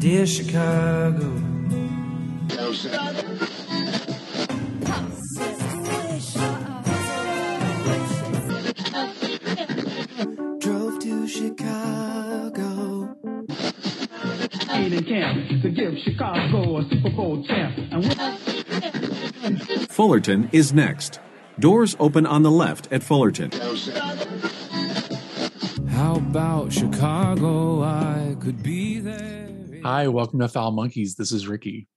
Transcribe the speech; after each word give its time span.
Dear 0.00 0.26
Chicago. 0.26 1.34
Drove 10.60 10.98
to 11.00 11.26
Chicago. 11.26 13.16
camp 15.02 15.62
to 15.62 15.70
give 15.70 15.98
Chicago 16.04 16.78
a 16.78 16.88
Super 16.88 17.10
Bowl 17.10 17.44
champ. 17.44 17.74
Fullerton 19.90 20.48
is 20.52 20.72
next. 20.72 21.18
Doors 21.58 21.96
open 21.98 22.24
on 22.24 22.42
the 22.44 22.50
left 22.50 22.86
at 22.92 23.02
Fullerton. 23.02 23.50
How 26.38 26.60
about 26.62 26.72
Chicago? 26.72 27.82
I 27.82 28.36
could 28.40 28.62
be 28.62 29.00
there. 29.00 29.50
Hi, 29.82 30.06
welcome 30.06 30.38
to 30.38 30.46
Foul 30.46 30.70
Monkeys. 30.70 31.16
This 31.16 31.32
is 31.32 31.48
Ricky. 31.48 31.88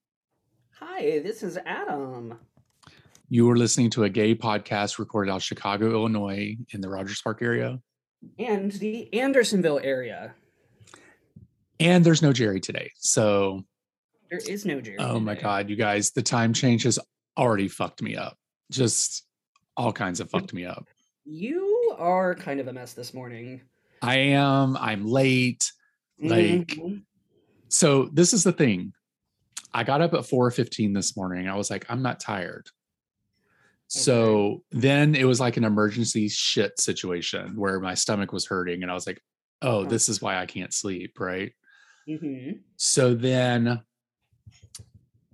Hi, 0.80 1.20
this 1.20 1.44
is 1.44 1.59
Adam. 1.63 2.40
You 3.30 3.48
are 3.52 3.55
listening 3.55 3.91
to 3.91 4.04
a 4.05 4.09
gay 4.09 4.34
podcast 4.34 4.98
recorded 4.98 5.30
out 5.32 5.35
of 5.35 5.44
Chicago, 5.44 5.91
Illinois, 5.91 6.58
in 6.73 6.82
the 6.82 6.90
Rogers 6.90 7.22
Park 7.22 7.44
area. 7.44 7.82
And 8.40 8.72
the 8.72 9.13
Andersonville 9.13 9.80
area. 9.84 10.34
And 11.80 12.04
there's 12.04 12.23
no 12.23 12.34
Jerry 12.34 12.60
today. 12.60 12.90
So, 12.98 13.63
There 14.32 14.40
is 14.40 14.66
no 14.66 14.82
Jerry. 14.82 14.98
oh 14.98 15.20
my 15.20 15.35
today. 15.35 15.44
God, 15.44 15.70
you 15.70 15.76
guys, 15.76 16.13
the 16.13 16.23
time 16.23 16.52
change 16.54 16.82
has 16.82 16.98
already 17.38 17.68
fucked 17.68 18.02
me 18.02 18.16
up. 18.16 18.35
Just 18.71 19.23
all 19.77 19.94
kinds 19.94 20.20
of 20.20 20.32
fucked 20.32 20.52
me 20.52 20.66
up. 20.66 20.88
You 21.26 21.96
are 21.99 22.34
kind 22.34 22.60
of 22.60 22.68
a 22.68 22.73
mess 22.73 22.94
this 22.94 23.13
morning. 23.13 23.62
I 24.02 24.16
am, 24.18 24.76
I'm 24.77 25.05
late. 25.05 25.71
Like, 26.20 26.68
Mhm. 26.76 27.04
so 27.70 28.05
this 28.13 28.34
is 28.34 28.44
the 28.44 28.52
thing. 28.52 28.94
I 29.74 29.84
got 29.84 30.02
up 30.02 30.13
at 30.13 30.26
4:15 30.26 30.94
this 30.94 31.16
morning. 31.16 31.48
I 31.48 31.55
was 31.55 31.70
like, 31.70 31.85
I'm 31.90 32.02
not 32.02 32.20
tired. 32.20 32.68
So 33.88 34.63
then 34.72 35.16
it 35.16 35.26
was 35.26 35.40
like 35.40 35.57
an 35.57 35.63
emergency 35.66 36.29
shit 36.29 36.79
situation 36.79 37.57
where 37.57 37.79
my 37.79 37.94
stomach 37.94 38.32
was 38.32 38.46
hurting 38.48 38.84
and 38.84 38.91
I 38.91 38.94
was 38.94 39.05
like, 39.05 39.22
oh, 39.62 39.84
this 39.85 40.07
is 40.10 40.22
why 40.22 40.38
I 40.38 40.46
can't 40.46 40.74
sleep, 40.74 41.20
right? 41.20 41.52
Mhm. 42.07 42.62
So 42.77 43.13
then 43.13 43.82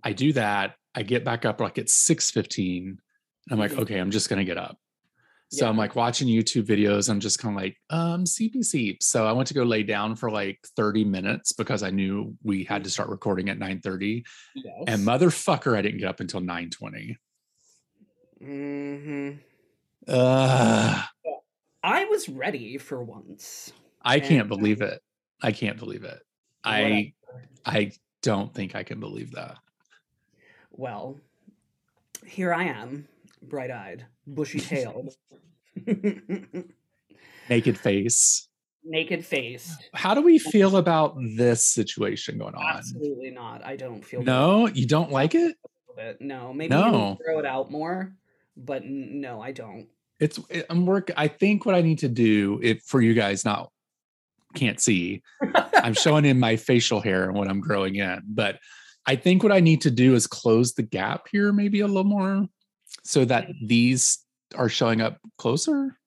I 0.03 0.13
do 0.13 0.33
that. 0.33 0.75
I 0.95 1.03
get 1.03 1.23
back 1.23 1.45
up 1.45 1.61
like 1.61 1.77
at 1.77 1.89
6:15. 1.89 2.99
I'm 3.51 3.59
like, 3.59 3.71
Mhm. 3.71 3.79
okay, 3.79 3.99
I'm 3.99 4.11
just 4.11 4.27
gonna 4.29 4.43
get 4.43 4.57
up. 4.57 4.79
So 5.49 5.67
I'm 5.67 5.77
like 5.77 5.95
watching 5.95 6.27
YouTube 6.27 6.65
videos. 6.65 7.09
I'm 7.09 7.21
just 7.21 7.39
kind 7.39 7.55
of 7.55 7.61
like, 7.61 7.77
um, 7.89 8.25
CPC. 8.25 8.97
So 9.01 9.25
I 9.25 9.31
went 9.31 9.47
to 9.47 9.53
go 9.53 9.63
lay 9.63 9.81
down 9.81 10.15
for 10.15 10.29
like 10.29 10.59
30 10.75 11.05
minutes 11.05 11.53
because 11.53 11.83
I 11.83 11.89
knew 11.89 12.35
we 12.43 12.65
had 12.65 12.83
to 12.83 12.89
start 12.89 13.07
recording 13.09 13.49
at 13.49 13.57
9:30. 13.57 14.25
Yes. 14.55 14.83
And 14.87 15.03
motherfucker, 15.07 15.77
I 15.77 15.81
didn't 15.81 15.99
get 15.99 16.09
up 16.09 16.19
until 16.19 16.41
9:20. 16.41 17.15
Mhm. 18.41 19.39
Ugh, 20.07 21.05
I 21.83 22.05
was 22.05 22.29
ready 22.29 22.77
for 22.77 23.03
once. 23.03 23.73
I 24.01 24.19
can't 24.19 24.47
believe 24.47 24.81
it. 24.81 25.01
I 25.41 25.51
can't 25.51 25.77
believe 25.77 26.03
it. 26.03 26.21
I 26.63 27.13
I 27.65 27.91
don't 28.21 28.53
think 28.53 28.75
I 28.75 28.83
can 28.83 28.99
believe 28.99 29.31
that. 29.31 29.57
Well, 30.71 31.19
here 32.25 32.53
I 32.53 32.65
am, 32.65 33.07
bright 33.41 33.71
eyed, 33.71 34.05
bushy 34.25 34.59
tailed, 34.59 35.13
Naked 37.49 37.77
face. 37.77 38.47
naked 38.83 39.25
face. 39.25 39.77
How 39.93 40.13
do 40.13 40.21
we 40.21 40.37
feel 40.39 40.77
about 40.77 41.15
this 41.35 41.65
situation 41.67 42.37
going 42.37 42.55
on? 42.55 42.77
Absolutely 42.77 43.31
not. 43.31 43.65
I 43.65 43.75
don't 43.75 44.03
feel 44.03 44.21
No, 44.21 44.67
you 44.67 44.85
don't 44.85 45.11
like 45.11 45.33
it? 45.35 45.55
it. 45.97 46.17
No, 46.21 46.53
maybe 46.53 46.69
No. 46.69 47.17
throw 47.25 47.39
it 47.39 47.45
out 47.45 47.71
more, 47.71 48.13
but 48.55 48.83
no, 48.85 49.41
I 49.41 49.51
don't. 49.51 49.87
It's 50.19 50.39
I'm 50.69 50.85
work. 50.85 51.11
I 51.15 51.27
think 51.27 51.65
what 51.65 51.75
I 51.75 51.81
need 51.81 51.99
to 51.99 52.09
do 52.09 52.59
if 52.63 52.81
for 52.83 53.01
you 53.01 53.13
guys 53.13 53.45
not 53.45 53.71
can't 54.55 54.79
see, 54.79 55.21
I'm 55.75 55.93
showing 55.93 56.25
in 56.25 56.39
my 56.39 56.55
facial 56.55 56.99
hair 56.99 57.23
and 57.25 57.33
what 57.37 57.47
I'm 57.49 57.59
growing 57.61 57.95
in, 57.95 58.21
but 58.27 58.59
I 59.05 59.15
think 59.15 59.41
what 59.43 59.51
I 59.51 59.59
need 59.59 59.81
to 59.81 59.91
do 59.91 60.15
is 60.15 60.27
close 60.27 60.73
the 60.73 60.83
gap 60.83 61.27
here 61.31 61.53
maybe 61.53 61.79
a 61.79 61.87
little 61.87 62.03
more 62.03 62.45
so 63.07 63.23
that 63.23 63.47
these 63.63 64.19
are 64.55 64.67
showing 64.67 64.99
up 64.99 65.17
closer. 65.37 65.97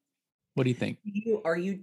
What 0.55 0.65
do 0.65 0.71
you 0.71 0.77
think? 0.77 0.99
You 1.03 1.41
are 1.47 1.56
you 1.56 1.81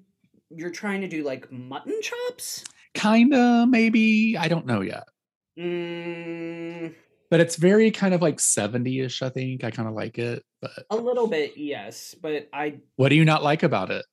you're 0.51 0.69
trying 0.69 1.01
to 1.01 1.07
do 1.07 1.23
like 1.23 1.51
mutton 1.51 1.99
chops? 2.01 2.63
Kinda, 2.93 3.65
maybe. 3.67 4.37
I 4.37 4.47
don't 4.47 4.67
know 4.67 4.81
yet. 4.81 5.05
Mm, 5.57 6.93
But 7.31 7.39
it's 7.39 7.55
very 7.55 7.89
kind 7.89 8.13
of 8.13 8.21
like 8.21 8.37
70-ish, 8.37 9.23
I 9.23 9.29
think. 9.29 9.63
I 9.63 9.71
kind 9.71 9.89
of 9.89 9.95
like 9.95 10.19
it. 10.19 10.43
But 10.61 10.85
a 10.91 10.95
little 10.95 11.27
bit, 11.27 11.57
yes, 11.57 12.15
but 12.21 12.47
I 12.53 12.79
what 12.95 13.09
do 13.09 13.15
you 13.15 13.25
not 13.25 13.43
like 13.43 13.63
about 13.63 13.89
it? 13.89 14.05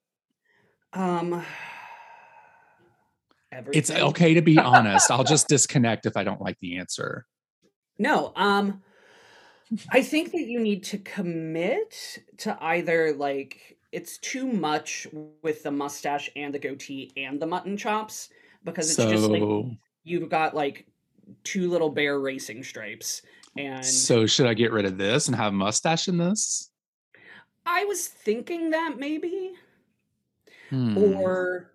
um 0.95 1.45
everything. 3.53 3.79
It's 3.79 3.91
okay 3.91 4.35
to 4.35 4.43
be 4.43 4.59
honest. 4.73 5.11
I'll 5.11 5.25
just 5.25 5.49
disconnect 5.49 6.07
if 6.07 6.17
I 6.17 6.25
don't 6.25 6.41
like 6.41 6.57
the 6.61 6.79
answer. 6.79 7.27
No, 7.99 8.33
um 8.37 8.83
I 9.91 10.03
think 10.03 10.33
that 10.33 10.43
you 10.47 10.61
need 10.61 10.85
to 10.85 10.99
commit 10.99 12.19
to 12.39 12.57
either 12.63 13.13
like 13.15 13.77
it's 13.93 14.19
too 14.19 14.47
much 14.47 15.07
with 15.43 15.63
the 15.63 15.71
mustache 15.71 16.29
and 16.37 16.53
the 16.53 16.59
goatee 16.59 17.13
and 17.17 17.41
the 17.41 17.47
mutton 17.47 17.77
chops 17.77 18.29
because 18.65 18.89
it's 18.99 19.11
just 19.11 19.29
like 19.29 19.43
you've 20.05 20.29
got 20.29 20.55
like 20.55 20.87
two 21.45 21.71
little 21.71 21.91
bear 21.91 22.19
racing 22.21 22.63
stripes 22.63 23.23
and 23.57 23.85
So 23.85 24.27
should 24.27 24.47
I 24.47 24.55
get 24.55 24.73
rid 24.73 24.85
of 24.85 24.99
this 24.99 25.29
and 25.29 25.37
have 25.37 25.53
mustache 25.53 26.09
in 26.09 26.19
this? 26.19 26.71
I 27.65 27.85
was 27.85 28.07
thinking 28.09 28.71
that 28.71 28.97
maybe 28.99 29.53
Hmm. 30.71 30.97
or 30.97 31.71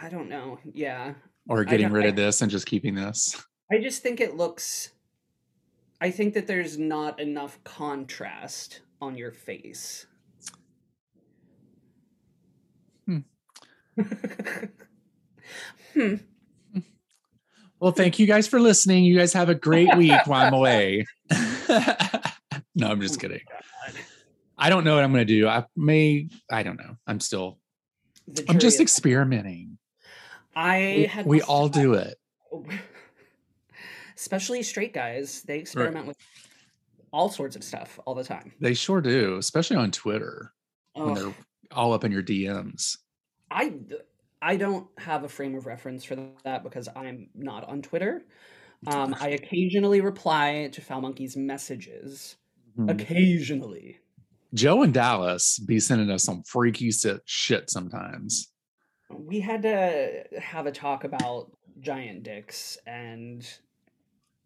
I 0.00 0.08
don't 0.08 0.28
know. 0.28 0.58
Yeah. 0.72 1.14
Or 1.48 1.64
getting 1.64 1.90
rid 1.90 2.04
I- 2.04 2.08
of 2.08 2.16
this 2.16 2.42
and 2.42 2.50
just 2.50 2.66
keeping 2.66 2.94
this? 2.94 3.42
I 3.72 3.78
just 3.78 4.02
think 4.02 4.20
it 4.20 4.36
looks 4.36 4.90
I 6.00 6.10
think 6.10 6.34
that 6.34 6.46
there's 6.46 6.78
not 6.78 7.20
enough 7.20 7.62
contrast 7.64 8.80
on 9.00 9.16
your 9.16 9.32
face. 9.32 10.06
Hmm. 13.06 13.18
hmm. 15.94 16.14
Well, 17.80 17.92
thank 17.92 18.18
you 18.18 18.26
guys 18.26 18.48
for 18.48 18.60
listening. 18.60 19.04
You 19.04 19.16
guys 19.18 19.32
have 19.34 19.48
a 19.50 19.54
great 19.54 19.94
week 19.98 20.26
while 20.26 20.46
I'm 20.46 20.54
away. 20.54 21.04
no, 22.74 22.88
I'm 22.88 23.00
just 23.00 23.20
kidding. 23.20 23.40
I 24.56 24.70
don't 24.70 24.84
know 24.84 24.94
what 24.94 25.04
I'm 25.04 25.12
going 25.12 25.26
to 25.26 25.32
do. 25.32 25.46
I 25.46 25.64
may, 25.76 26.28
I 26.50 26.62
don't 26.62 26.78
know. 26.78 26.96
I'm 27.06 27.20
still, 27.20 27.58
I'm 28.48 28.58
just 28.58 28.80
experimenting. 28.80 29.76
I 30.56 31.10
We, 31.26 31.38
we 31.38 31.42
all 31.42 31.68
do 31.68 31.94
it. 31.94 32.16
Especially 34.16 34.62
straight 34.62 34.92
guys, 34.92 35.42
they 35.42 35.58
experiment 35.58 36.06
with 36.06 36.16
all 37.12 37.28
sorts 37.28 37.56
of 37.56 37.62
stuff 37.62 37.98
all 38.06 38.14
the 38.14 38.24
time. 38.24 38.52
They 38.60 38.74
sure 38.74 39.00
do, 39.00 39.36
especially 39.38 39.76
on 39.76 39.90
Twitter 39.90 40.52
when 40.94 41.14
they're 41.14 41.34
all 41.72 41.92
up 41.92 42.04
in 42.04 42.12
your 42.12 42.22
DMs. 42.22 42.98
I 43.50 43.74
I 44.42 44.56
don't 44.56 44.86
have 44.98 45.24
a 45.24 45.28
frame 45.28 45.54
of 45.54 45.66
reference 45.66 46.04
for 46.04 46.16
that 46.44 46.62
because 46.62 46.88
I'm 46.94 47.30
not 47.34 47.66
on 47.68 47.82
Twitter. 47.82 48.24
Um, 48.86 49.14
I 49.18 49.28
occasionally 49.30 50.00
reply 50.02 50.68
to 50.72 50.80
Foul 50.82 51.00
Monkey's 51.00 51.36
messages. 51.36 52.36
Mhm. 52.78 52.90
Occasionally. 52.90 53.98
Joe 54.52 54.82
and 54.82 54.92
Dallas 54.92 55.58
be 55.58 55.80
sending 55.80 56.10
us 56.10 56.24
some 56.24 56.42
freaky 56.42 56.90
shit 57.24 57.70
sometimes. 57.70 58.52
We 59.10 59.40
had 59.40 59.62
to 59.62 60.24
have 60.38 60.66
a 60.66 60.72
talk 60.72 61.04
about 61.04 61.50
giant 61.80 62.22
dicks, 62.22 62.76
and 62.86 63.46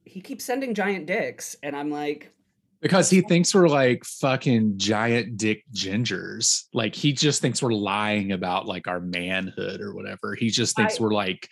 he 0.08 0.20
keeps 0.20 0.44
sending 0.44 0.74
giant 0.74 1.06
dicks, 1.06 1.56
and 1.62 1.76
I'm 1.76 1.90
like, 1.90 2.32
Because 2.80 3.10
he 3.10 3.20
thinks 3.20 3.54
we're 3.54 3.68
like 3.68 4.04
fucking 4.04 4.78
giant 4.78 5.36
dick 5.36 5.64
gingers. 5.74 6.64
Like 6.72 6.94
he 6.94 7.12
just 7.12 7.40
thinks 7.42 7.62
we're 7.62 7.72
lying 7.74 8.32
about 8.32 8.66
like 8.66 8.88
our 8.88 9.00
manhood 9.00 9.80
or 9.80 9.94
whatever. 9.94 10.34
He 10.34 10.50
just 10.50 10.76
thinks 10.76 10.98
I- 10.98 11.02
we're 11.02 11.12
like 11.14 11.48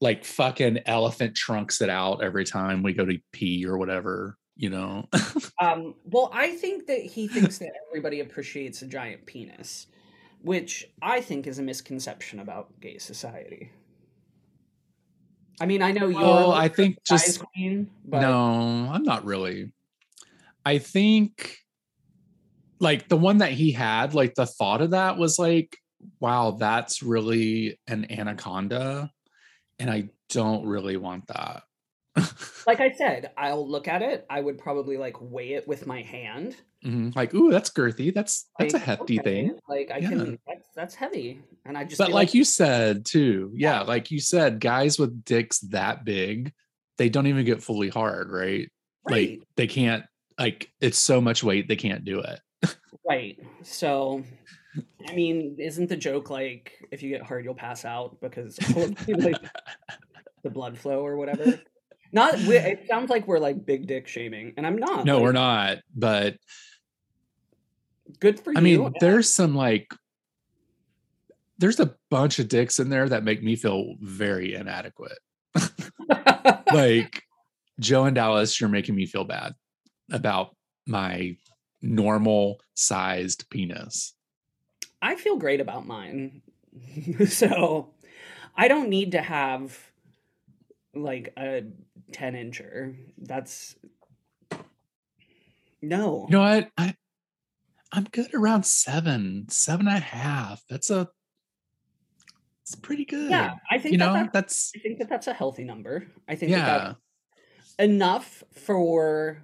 like 0.00 0.24
fucking 0.24 0.78
elephant 0.86 1.34
trunks 1.34 1.80
it 1.82 1.90
out 1.90 2.22
every 2.22 2.44
time 2.44 2.84
we 2.84 2.92
go 2.92 3.04
to 3.04 3.18
pee 3.32 3.66
or 3.66 3.76
whatever, 3.78 4.36
you 4.56 4.70
know. 4.70 5.08
Um, 5.60 5.96
well, 6.04 6.30
I 6.32 6.50
think 6.54 6.86
that 6.86 7.00
he 7.00 7.26
thinks 7.26 7.58
that 7.58 7.72
everybody 7.88 8.20
appreciates 8.20 8.80
a 8.82 8.86
giant 8.86 9.26
penis, 9.26 9.88
which 10.40 10.88
I 11.02 11.20
think 11.20 11.48
is 11.48 11.58
a 11.58 11.62
misconception 11.62 12.38
about 12.38 12.80
gay 12.80 12.98
society. 12.98 13.72
I 15.60 15.66
mean, 15.66 15.82
I 15.82 15.92
know 15.92 16.08
you're 16.08 16.20
well, 16.20 16.48
like 16.48 16.72
I 16.72 16.74
think 16.74 16.98
just 17.04 17.40
queen, 17.40 17.90
but 18.04 18.20
no, 18.20 18.88
I'm 18.92 19.02
not 19.02 19.24
really. 19.24 19.72
I 20.64 20.78
think 20.78 21.56
like 22.80 23.08
the 23.08 23.16
one 23.16 23.38
that 23.38 23.52
he 23.52 23.72
had, 23.72 24.14
like 24.14 24.34
the 24.34 24.46
thought 24.46 24.80
of 24.80 24.90
that 24.90 25.16
was 25.16 25.38
like 25.38 25.76
wow, 26.20 26.52
that's 26.52 27.02
really 27.02 27.78
an 27.86 28.10
anaconda. 28.10 29.10
And 29.78 29.90
I 29.90 30.10
don't 30.28 30.66
really 30.66 30.96
want 30.96 31.26
that. 31.28 31.62
Like 32.66 32.80
I 32.80 32.90
said, 32.90 33.30
I'll 33.38 33.66
look 33.66 33.88
at 33.88 34.02
it. 34.02 34.26
I 34.28 34.42
would 34.42 34.58
probably 34.58 34.98
like 34.98 35.16
weigh 35.22 35.54
it 35.54 35.66
with 35.66 35.86
my 35.86 36.02
hand. 36.02 36.54
Mhm. 36.84 37.14
Like, 37.16 37.34
ooh, 37.34 37.50
that's 37.50 37.70
girthy. 37.70 38.14
That's 38.14 38.48
that's 38.58 38.74
a 38.74 38.78
hefty 38.78 39.18
okay, 39.18 39.46
thing. 39.46 39.58
Like 39.68 39.90
I 39.90 39.98
Yeah. 39.98 40.08
can 40.10 40.38
that's 40.46 40.68
that's 40.76 40.94
heavy. 40.94 41.42
And 41.64 41.76
I 41.76 41.84
just 41.84 41.98
But 41.98 42.08
be 42.08 42.12
like 42.12 42.34
you 42.34 42.44
said 42.44 43.04
too, 43.04 43.52
yeah, 43.54 43.82
like 43.82 44.10
you 44.10 44.20
said, 44.20 44.60
guys 44.60 44.98
with 44.98 45.24
dicks 45.24 45.58
that 45.70 46.04
big, 46.04 46.52
they 46.96 47.08
don't 47.08 47.26
even 47.26 47.44
get 47.44 47.62
fully 47.62 47.88
hard, 47.88 48.30
right? 48.30 48.70
right, 49.04 49.30
Like 49.30 49.48
they 49.56 49.66
can't 49.66 50.04
like 50.38 50.70
it's 50.80 50.98
so 50.98 51.20
much 51.20 51.42
weight 51.42 51.66
they 51.66 51.76
can't 51.76 52.04
do 52.04 52.20
it. 52.20 52.40
right. 53.08 53.38
So 53.64 54.22
I 55.08 55.14
mean, 55.14 55.56
isn't 55.58 55.88
the 55.88 55.96
joke 55.96 56.30
like 56.30 56.72
if 56.92 57.02
you 57.02 57.10
get 57.10 57.22
hard 57.22 57.44
you'll 57.44 57.54
pass 57.54 57.84
out 57.84 58.20
because 58.20 58.58
all 58.76 58.84
of 58.84 58.96
the, 59.04 59.14
like, 59.14 59.42
the 60.44 60.50
blood 60.50 60.78
flow 60.78 61.04
or 61.04 61.16
whatever? 61.16 61.58
Not 62.12 62.34
it 62.38 62.86
sounds 62.88 63.10
like 63.10 63.26
we're 63.26 63.38
like 63.38 63.64
big 63.64 63.86
dick 63.86 64.08
shaming, 64.08 64.54
and 64.56 64.66
I'm 64.66 64.76
not. 64.76 65.04
No, 65.04 65.16
like, 65.16 65.24
we're 65.24 65.32
not. 65.32 65.78
But 65.94 66.36
Good 68.20 68.40
for 68.40 68.50
I 68.50 68.52
you. 68.54 68.58
I 68.58 68.60
mean, 68.88 68.94
there's 69.00 69.32
some 69.32 69.54
like 69.54 69.92
there's 71.58 71.80
a 71.80 71.94
bunch 72.10 72.38
of 72.38 72.48
dicks 72.48 72.78
in 72.78 72.88
there 72.88 73.08
that 73.08 73.24
make 73.24 73.42
me 73.42 73.56
feel 73.56 73.94
very 74.00 74.54
inadequate. 74.54 75.18
like 76.72 77.22
Joe 77.80 78.04
and 78.04 78.14
Dallas, 78.14 78.60
you're 78.60 78.70
making 78.70 78.94
me 78.94 79.06
feel 79.06 79.24
bad 79.24 79.54
about 80.10 80.54
my 80.86 81.36
normal 81.82 82.60
sized 82.74 83.48
penis. 83.50 84.14
I 85.02 85.16
feel 85.16 85.36
great 85.36 85.60
about 85.60 85.86
mine. 85.86 86.42
so 87.28 87.90
I 88.56 88.68
don't 88.68 88.88
need 88.88 89.12
to 89.12 89.20
have 89.20 89.78
like 90.94 91.32
a 91.36 91.64
10 92.12 92.34
incher. 92.34 92.96
That's 93.18 93.76
no. 95.82 96.26
You 96.28 96.32
know 96.32 96.40
what? 96.40 96.70
I 96.76 96.94
I'm 97.92 98.04
good 98.04 98.34
around 98.34 98.66
seven, 98.66 99.46
seven 99.48 99.88
and 99.88 99.96
a 99.96 100.00
half. 100.00 100.62
That's 100.68 100.90
a 100.90 101.08
it's 102.62 102.74
pretty 102.74 103.06
good. 103.06 103.30
yeah, 103.30 103.54
I 103.70 103.78
think 103.78 103.92
You 103.92 103.98
that 103.98 104.06
know, 104.06 104.12
that's, 104.12 104.32
that's 104.32 104.72
I 104.76 104.80
think 104.80 104.98
that 104.98 105.08
that's 105.08 105.26
a 105.26 105.32
healthy 105.32 105.64
number. 105.64 106.06
I 106.28 106.34
think 106.34 106.52
that 106.52 106.58
yeah. 106.58 106.78
that's 106.78 107.74
enough 107.78 108.44
for 108.52 109.42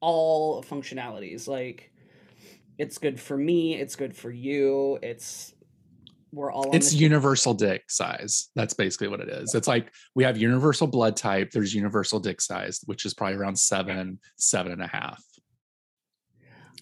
all 0.00 0.62
functionalities. 0.62 1.48
Like 1.48 1.90
it's 2.78 2.98
good 2.98 3.18
for 3.18 3.36
me, 3.36 3.74
it's 3.74 3.96
good 3.96 4.14
for 4.16 4.30
you, 4.30 4.98
it's 5.02 5.52
we're 6.32 6.52
all 6.52 6.68
on 6.68 6.74
It's 6.74 6.92
universal 6.94 7.54
dick 7.54 7.90
size. 7.90 8.50
That's 8.54 8.74
basically 8.74 9.08
what 9.08 9.20
it 9.20 9.28
is. 9.28 9.54
It's 9.54 9.66
like 9.68 9.92
we 10.14 10.24
have 10.24 10.36
universal 10.36 10.86
blood 10.86 11.16
type, 11.16 11.50
there's 11.50 11.74
universal 11.74 12.20
dick 12.20 12.40
size, 12.40 12.80
which 12.86 13.04
is 13.04 13.14
probably 13.14 13.36
around 13.36 13.56
seven, 13.58 14.18
seven 14.36 14.72
and 14.72 14.82
a 14.82 14.86
half. 14.86 15.22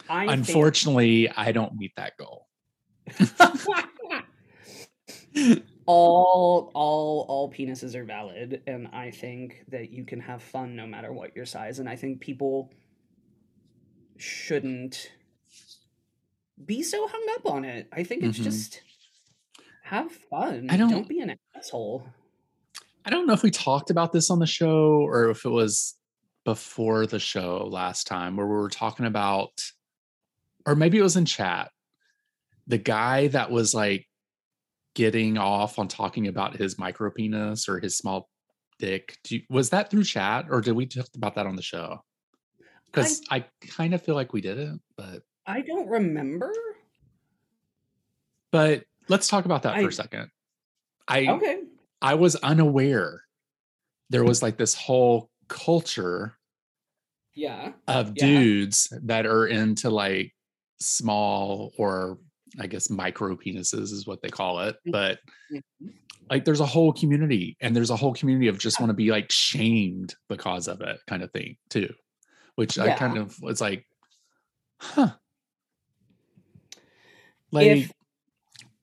I 0.09 0.27
think- 0.27 0.33
Unfortunately, 0.49 1.31
I 1.31 1.53
don't 1.53 1.75
meet 1.77 1.93
that 1.97 2.12
goal. 2.19 2.47
all 5.87 6.71
all 6.75 7.25
all 7.29 7.51
penises 7.51 7.94
are 7.94 8.05
valid 8.05 8.61
and 8.67 8.89
i 8.93 9.11
think 9.11 9.65
that 9.69 9.91
you 9.91 10.05
can 10.05 10.21
have 10.21 10.43
fun 10.43 10.77
no 10.77 10.87
matter 10.87 11.12
what 11.12 11.35
your 11.35 11.47
size 11.47 11.79
and 11.79 11.89
i 11.89 11.97
think 11.97 12.21
people 12.21 12.71
shouldn't 14.19 15.12
be 16.67 16.83
so 16.83 17.06
hung 17.06 17.27
up 17.37 17.47
on 17.51 17.65
it 17.65 17.89
i 17.93 18.03
think 18.03 18.23
it's 18.23 18.39
Mhm. 18.39 18.43
just 18.44 18.83
have 19.88 20.12
fun 20.31 20.69
I 20.70 20.76
don't- 20.76 20.90
don't 20.90 21.08
be 21.08 21.20
an 21.20 21.37
asshole 21.56 22.06
I 23.05 23.11
don't 23.11 23.26
know 23.26 23.32
if 23.32 23.43
we 23.43 23.50
talked 23.50 23.88
about 23.90 24.12
this 24.12 24.31
on 24.31 24.38
the 24.38 24.46
show 24.46 25.00
or 25.00 25.31
if 25.31 25.46
it 25.46 25.49
was 25.50 25.96
before 26.44 27.06
the 27.06 27.19
show 27.19 27.67
last 27.70 28.06
time 28.06 28.37
where 28.37 28.46
we 28.46 28.52
were 28.52 28.69
talking 28.69 29.06
about, 29.06 29.50
or 30.67 30.75
maybe 30.76 30.99
it 30.99 31.02
was 31.02 31.17
in 31.17 31.25
chat. 31.25 31.70
The 32.67 32.76
guy 32.76 33.29
that 33.29 33.50
was 33.50 33.73
like 33.75 34.06
getting 34.94 35.38
off 35.38 35.79
on 35.79 35.88
talking 35.88 36.26
about 36.26 36.56
his 36.56 36.79
micro 36.79 37.11
penis 37.11 37.67
or 37.67 37.79
his 37.81 37.96
small 37.96 38.29
dick. 38.79 39.17
Do 39.25 39.37
you, 39.37 39.43
was 39.49 39.70
that 39.70 39.91
through 39.91 40.05
chat 40.05 40.46
or 40.50 40.61
did 40.61 40.73
we 40.73 40.84
talk 40.84 41.06
about 41.14 41.34
that 41.37 41.46
on 41.46 41.56
the 41.56 41.62
show? 41.62 42.05
Because 42.87 43.23
I, 43.31 43.46
kind 43.69 43.94
of 43.94 44.02
feel 44.02 44.14
like 44.17 44.34
we 44.34 44.43
did 44.43 44.58
it, 44.58 44.79
but 44.99 45.23
i 45.46 45.62
don't 45.62 45.88
remember 45.88 46.52
but 48.50 48.84
let's 49.08 49.28
talk 49.28 49.44
about 49.44 49.62
that 49.62 49.81
for 49.81 49.88
a 49.88 49.93
second. 49.93 50.31
I 51.06 51.26
okay 51.28 51.62
I 52.02 52.14
was 52.14 52.37
unaware 52.37 53.22
there 54.10 54.25
was 54.25 54.43
like 54.43 54.56
this 54.56 54.75
whole 54.75 55.31
culture 55.49 56.38
yeah 57.34 57.72
of 57.87 58.12
Yeah. 58.16 58.26
dudes 58.26 58.93
that 59.05 59.26
are 59.26 59.46
into 59.46 59.90
like 59.90 60.32
small 60.81 61.72
or 61.76 62.19
I 62.58 62.66
guess 62.66 62.88
micro 62.90 63.37
penises 63.37 63.93
is 63.93 64.06
what 64.06 64.22
they 64.22 64.28
call 64.31 64.60
it. 64.60 64.76
But 64.87 65.19
Mhm. 65.52 65.62
like 66.31 66.44
there's 66.44 66.60
a 66.60 66.66
whole 66.66 66.93
community 66.93 67.56
and 67.60 67.75
there's 67.76 67.90
a 67.90 67.96
whole 67.96 68.14
community 68.14 68.49
of 68.49 68.58
just 68.58 68.81
want 68.81 68.90
to 68.90 68.94
be 68.94 69.10
like 69.10 69.31
shamed 69.31 70.14
because 70.28 70.69
of 70.69 70.81
it 70.81 70.99
kind 71.06 71.22
of 71.22 71.31
thing 71.32 71.56
too. 71.69 71.93
Which 72.55 72.78
I 72.78 72.94
kind 72.96 73.19
of 73.19 73.37
was 73.40 73.60
like, 73.60 73.87
huh. 74.81 75.12
Like, 77.50 77.66
if 77.66 77.93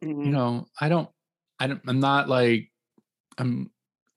you 0.05 0.13
Mhm. 0.13 0.31
know, 0.31 0.67
I 0.79 0.89
don't, 0.89 1.09
I 1.59 1.67
don't, 1.67 1.81
I'm 1.87 1.99
not 1.99 2.29
like, 2.29 2.71
I'm 3.37 3.71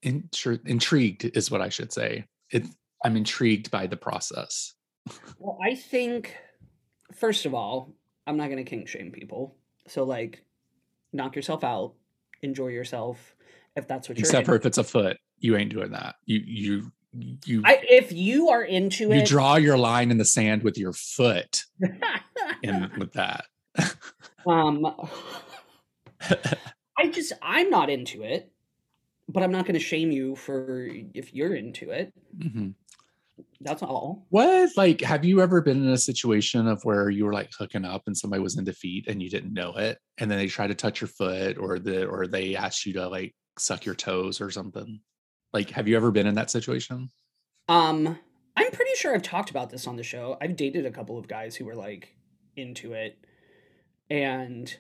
intri- 0.04 0.66
intrigued 0.66 1.24
is 1.24 1.50
what 1.50 1.60
I 1.60 1.68
should 1.68 1.92
say. 1.92 2.24
It, 2.50 2.64
I'm 3.04 3.16
intrigued 3.16 3.70
by 3.70 3.86
the 3.86 3.96
process. 3.96 4.74
Well, 5.38 5.58
I 5.64 5.74
think 5.74 6.36
first 7.14 7.46
of 7.46 7.54
all, 7.54 7.94
I'm 8.26 8.36
not 8.36 8.50
gonna 8.50 8.64
kink 8.64 8.88
shame 8.88 9.10
people. 9.10 9.56
So 9.86 10.04
like, 10.04 10.44
knock 11.12 11.36
yourself 11.36 11.64
out, 11.64 11.94
enjoy 12.42 12.68
yourself, 12.68 13.34
if 13.76 13.86
that's 13.88 14.08
what 14.08 14.18
you're. 14.18 14.26
Except 14.26 14.46
for 14.46 14.54
into. 14.54 14.62
if 14.62 14.66
it's 14.66 14.78
a 14.78 14.84
foot, 14.84 15.16
you 15.38 15.56
ain't 15.56 15.72
doing 15.72 15.92
that. 15.92 16.16
You, 16.26 16.42
you, 16.44 16.92
you, 17.46 17.62
I, 17.64 17.80
if 17.88 18.12
you 18.12 18.50
are 18.50 18.62
into 18.62 19.04
you 19.04 19.12
it, 19.12 19.20
you 19.20 19.26
draw 19.26 19.56
your 19.56 19.78
line 19.78 20.10
in 20.10 20.18
the 20.18 20.24
sand 20.24 20.62
with 20.62 20.76
your 20.76 20.92
foot 20.92 21.64
in 22.62 22.90
with 22.98 23.12
that. 23.14 23.46
um, 24.46 24.84
I 26.98 27.08
just 27.08 27.32
I'm 27.42 27.70
not 27.70 27.90
into 27.90 28.22
it, 28.22 28.52
but 29.28 29.42
I'm 29.42 29.52
not 29.52 29.66
gonna 29.66 29.78
shame 29.78 30.10
you 30.10 30.36
for 30.36 30.88
if 31.14 31.34
you're 31.34 31.54
into 31.54 31.90
it. 31.90 32.12
Mhm. 32.36 32.74
That's 33.60 33.82
all. 33.82 34.26
What 34.30 34.70
like 34.76 35.00
have 35.02 35.24
you 35.24 35.40
ever 35.40 35.60
been 35.62 35.82
in 35.82 35.90
a 35.90 35.98
situation 35.98 36.66
of 36.66 36.82
where 36.84 37.10
you 37.10 37.24
were 37.24 37.32
like 37.32 37.50
hooking 37.58 37.84
up 37.84 38.02
and 38.06 38.16
somebody 38.16 38.42
was 38.42 38.58
into 38.58 38.72
feet 38.72 39.06
and 39.08 39.22
you 39.22 39.30
didn't 39.30 39.52
know 39.54 39.76
it 39.76 39.98
and 40.18 40.30
then 40.30 40.38
they 40.38 40.48
tried 40.48 40.68
to 40.68 40.74
touch 40.74 41.00
your 41.00 41.08
foot 41.08 41.58
or 41.58 41.78
the 41.78 42.06
or 42.06 42.26
they 42.26 42.56
asked 42.56 42.86
you 42.86 42.92
to 42.94 43.08
like 43.08 43.34
suck 43.58 43.84
your 43.84 43.94
toes 43.94 44.40
or 44.40 44.50
something? 44.50 45.00
Like 45.52 45.70
have 45.70 45.88
you 45.88 45.96
ever 45.96 46.10
been 46.10 46.26
in 46.26 46.34
that 46.36 46.50
situation? 46.50 47.10
Um, 47.68 48.18
I'm 48.56 48.70
pretty 48.72 48.94
sure 48.96 49.14
I've 49.14 49.22
talked 49.22 49.50
about 49.50 49.70
this 49.70 49.86
on 49.86 49.96
the 49.96 50.02
show. 50.02 50.36
I've 50.40 50.56
dated 50.56 50.86
a 50.86 50.90
couple 50.90 51.18
of 51.18 51.28
guys 51.28 51.54
who 51.56 51.64
were 51.64 51.74
like 51.76 52.16
into 52.56 52.92
it, 52.92 53.24
and 54.10 54.76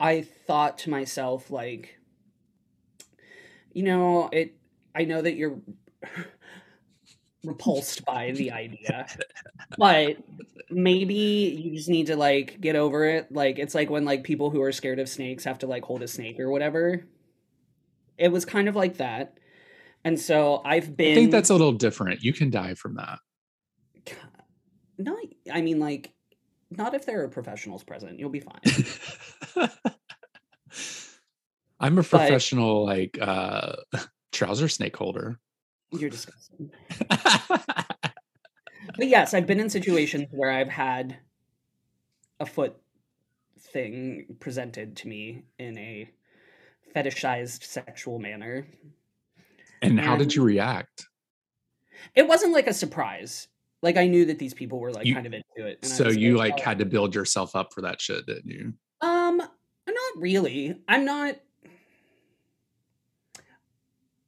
I 0.00 0.22
thought 0.22 0.78
to 0.78 0.90
myself, 0.90 1.50
like, 1.50 1.98
you 3.72 3.82
know, 3.82 4.30
it. 4.32 4.56
I 4.94 5.04
know 5.04 5.22
that 5.22 5.36
you're 5.36 5.60
repulsed 7.44 8.04
by 8.04 8.32
the 8.32 8.50
idea, 8.50 9.06
but 9.78 10.16
maybe 10.70 11.14
you 11.14 11.76
just 11.76 11.88
need 11.88 12.06
to 12.06 12.16
like 12.16 12.60
get 12.60 12.76
over 12.76 13.04
it. 13.04 13.30
Like, 13.30 13.58
it's 13.58 13.74
like 13.74 13.90
when 13.90 14.04
like 14.04 14.24
people 14.24 14.50
who 14.50 14.62
are 14.62 14.72
scared 14.72 14.98
of 14.98 15.08
snakes 15.08 15.44
have 15.44 15.58
to 15.58 15.66
like 15.66 15.84
hold 15.84 16.02
a 16.02 16.08
snake 16.08 16.40
or 16.40 16.50
whatever. 16.50 17.06
It 18.16 18.32
was 18.32 18.44
kind 18.44 18.68
of 18.68 18.74
like 18.74 18.96
that. 18.96 19.38
And 20.04 20.18
so 20.18 20.62
I've 20.64 20.96
been 20.96 21.12
I 21.12 21.14
think 21.14 21.30
that's 21.30 21.50
a 21.50 21.54
little 21.54 21.72
different. 21.72 22.24
You 22.24 22.32
can 22.32 22.50
die 22.50 22.74
from 22.74 22.94
that. 22.94 23.18
not 24.98 25.18
I 25.52 25.60
mean 25.60 25.78
like 25.78 26.12
not 26.70 26.94
if 26.94 27.04
there 27.06 27.22
are 27.22 27.28
professionals 27.28 27.82
present. 27.84 28.18
You'll 28.18 28.30
be 28.30 28.40
fine. 28.40 28.60
I'm 31.80 31.94
a 31.98 32.02
But- 32.02 32.08
professional 32.10 32.84
like 32.84 33.18
uh 33.20 33.76
trouser 34.32 34.68
snake 34.68 34.96
holder. 34.96 35.38
You're 35.92 36.10
disgusting. 36.10 36.70
But 38.96 39.06
yes, 39.06 39.34
I've 39.34 39.46
been 39.46 39.60
in 39.60 39.70
situations 39.70 40.26
where 40.32 40.50
I've 40.50 40.68
had 40.68 41.16
a 42.40 42.44
foot 42.46 42.76
thing 43.72 44.36
presented 44.40 44.96
to 44.96 45.08
me 45.08 45.44
in 45.58 45.78
a 45.78 46.10
fetishized 46.94 47.62
sexual 47.62 48.18
manner. 48.18 48.66
and 49.80 49.98
how 50.00 50.16
did 50.16 50.34
you 50.34 50.42
react? 50.42 51.06
It 52.14 52.26
wasn't 52.26 52.52
like 52.52 52.66
a 52.66 52.74
surprise. 52.74 53.48
Like 53.82 53.96
I 53.96 54.06
knew 54.06 54.24
that 54.26 54.38
these 54.38 54.52
people 54.54 54.78
were 54.78 54.92
like 54.92 55.06
You- 55.06 55.14
kind 55.14 55.26
of 55.26 55.32
into 55.32 55.66
it. 55.66 55.84
So 55.84 56.08
you 56.08 56.36
like, 56.36 56.54
"Oh." 56.58 56.62
had 56.62 56.78
to 56.78 56.84
build 56.84 57.14
yourself 57.14 57.56
up 57.56 57.72
for 57.72 57.80
that 57.82 58.00
shit, 58.00 58.26
didn't 58.26 58.50
you? 58.50 58.74
Um, 59.00 59.38
not 59.38 60.12
really. 60.16 60.76
I'm 60.88 61.04
not. 61.04 61.36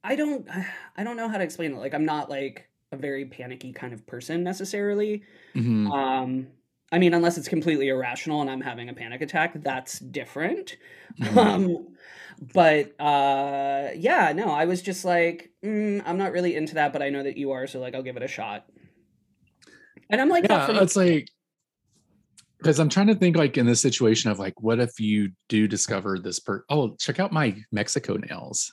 I 0.04 0.16
don't. 0.16 0.46
I 0.96 1.04
don't 1.04 1.16
know 1.16 1.28
how 1.28 1.38
to 1.38 1.44
explain 1.44 1.72
it. 1.72 1.78
Like, 1.78 1.94
I'm 1.94 2.04
not 2.04 2.28
like 2.30 2.68
a 2.92 2.96
very 2.96 3.24
panicky 3.24 3.72
kind 3.72 3.92
of 3.94 4.06
person 4.06 4.42
necessarily. 4.42 5.22
Mhm. 5.54 5.90
Um, 5.90 6.46
I 6.90 6.98
mean, 6.98 7.14
unless 7.14 7.38
it's 7.38 7.48
completely 7.48 7.88
irrational 7.88 8.42
and 8.42 8.50
I'm 8.50 8.60
having 8.60 8.90
a 8.90 8.92
panic 8.94 9.22
attack, 9.22 9.62
that's 9.62 9.98
different. 9.98 10.76
Mhm. 11.20 11.36
Um, 11.36 11.88
but 12.54 12.98
uh, 13.00 13.90
yeah, 13.94 14.32
no, 14.34 14.50
I 14.50 14.64
was 14.64 14.80
just 14.82 15.04
like, 15.04 15.50
mm, 15.62 16.02
I'm 16.06 16.16
not 16.16 16.32
really 16.32 16.56
into 16.56 16.74
that, 16.74 16.92
but 16.92 17.02
I 17.02 17.10
know 17.10 17.22
that 17.22 17.36
you 17.36 17.52
are, 17.52 17.66
so 17.66 17.78
like, 17.80 17.94
I'll 17.94 18.02
give 18.02 18.16
it 18.16 18.22
a 18.22 18.28
shot. 18.28 18.66
And 20.12 20.20
I'm 20.20 20.28
like, 20.28 20.44
yeah, 20.48 20.82
it's 20.82 20.94
like 20.94 21.28
because 22.58 22.78
I'm 22.78 22.88
trying 22.90 23.08
to 23.08 23.14
think 23.16 23.36
like 23.36 23.58
in 23.58 23.66
this 23.66 23.80
situation 23.80 24.30
of 24.30 24.38
like, 24.38 24.60
what 24.60 24.78
if 24.78 25.00
you 25.00 25.32
do 25.48 25.66
discover 25.66 26.18
this 26.18 26.38
per? 26.38 26.64
Oh, 26.68 26.94
check 26.98 27.18
out 27.18 27.32
my 27.32 27.56
Mexico 27.72 28.16
nails, 28.16 28.72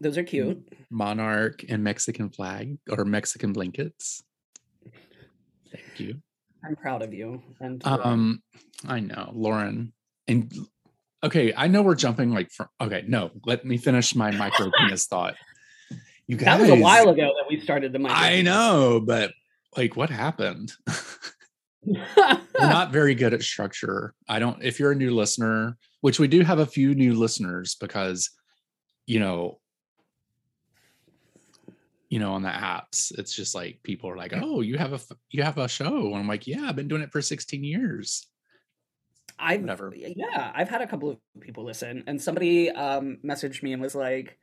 those 0.00 0.16
are 0.16 0.22
cute. 0.22 0.66
monarch 0.90 1.64
and 1.68 1.84
Mexican 1.84 2.30
flag 2.30 2.78
or 2.88 3.04
Mexican 3.04 3.52
blankets. 3.52 4.22
Thank 5.70 6.00
you. 6.00 6.22
I'm 6.64 6.76
proud 6.76 7.02
of 7.02 7.12
you. 7.12 7.42
And 7.60 7.82
Um, 7.84 8.42
I 8.86 9.00
know, 9.00 9.32
Lauren. 9.34 9.92
And 10.28 10.52
okay, 11.24 11.52
I 11.56 11.66
know 11.66 11.82
we're 11.82 11.96
jumping 11.96 12.30
like 12.30 12.50
from 12.52 12.68
okay, 12.80 13.04
no, 13.08 13.32
let 13.44 13.64
me 13.64 13.76
finish 13.76 14.14
my 14.14 14.30
micro 14.30 14.70
penis 14.78 15.06
thought. 15.10 15.34
You 16.28 16.36
that 16.36 16.60
was 16.60 16.70
a 16.70 16.76
while 16.76 17.08
ago 17.08 17.32
that 17.36 17.46
we 17.50 17.60
started 17.60 17.92
the 17.92 17.98
mic. 17.98 18.12
I 18.12 18.40
know, 18.42 19.02
but 19.04 19.32
like 19.76 19.96
what 19.96 20.10
happened? 20.10 20.72
we're 21.84 22.38
not 22.58 22.92
very 22.92 23.14
good 23.14 23.34
at 23.34 23.42
structure. 23.42 24.14
I 24.28 24.38
don't 24.38 24.62
if 24.62 24.78
you're 24.78 24.92
a 24.92 24.96
new 24.96 25.14
listener, 25.14 25.76
which 26.00 26.18
we 26.18 26.28
do 26.28 26.42
have 26.42 26.58
a 26.58 26.66
few 26.66 26.94
new 26.94 27.14
listeners 27.14 27.76
because 27.80 28.30
you 29.06 29.20
know 29.20 29.58
you 32.08 32.18
know 32.18 32.34
on 32.34 32.42
the 32.42 32.48
apps 32.48 33.10
it's 33.18 33.34
just 33.34 33.54
like 33.54 33.80
people 33.82 34.08
are 34.08 34.16
like 34.16 34.34
oh 34.34 34.60
you 34.60 34.76
have 34.76 34.92
a 34.92 35.00
you 35.30 35.42
have 35.42 35.56
a 35.56 35.66
show 35.66 36.08
and 36.08 36.16
i'm 36.16 36.28
like 36.28 36.46
yeah 36.46 36.66
i've 36.68 36.76
been 36.76 36.86
doing 36.86 37.00
it 37.00 37.10
for 37.10 37.22
16 37.22 37.64
years 37.64 38.28
I've 39.38 39.62
never, 39.62 39.92
yeah, 39.96 40.52
I've 40.54 40.68
had 40.68 40.82
a 40.82 40.86
couple 40.86 41.10
of 41.10 41.18
people 41.40 41.64
listen, 41.64 42.04
and 42.06 42.20
somebody 42.20 42.70
um 42.70 43.18
messaged 43.24 43.62
me 43.62 43.72
and 43.72 43.82
was 43.82 43.94
like, 43.94 44.38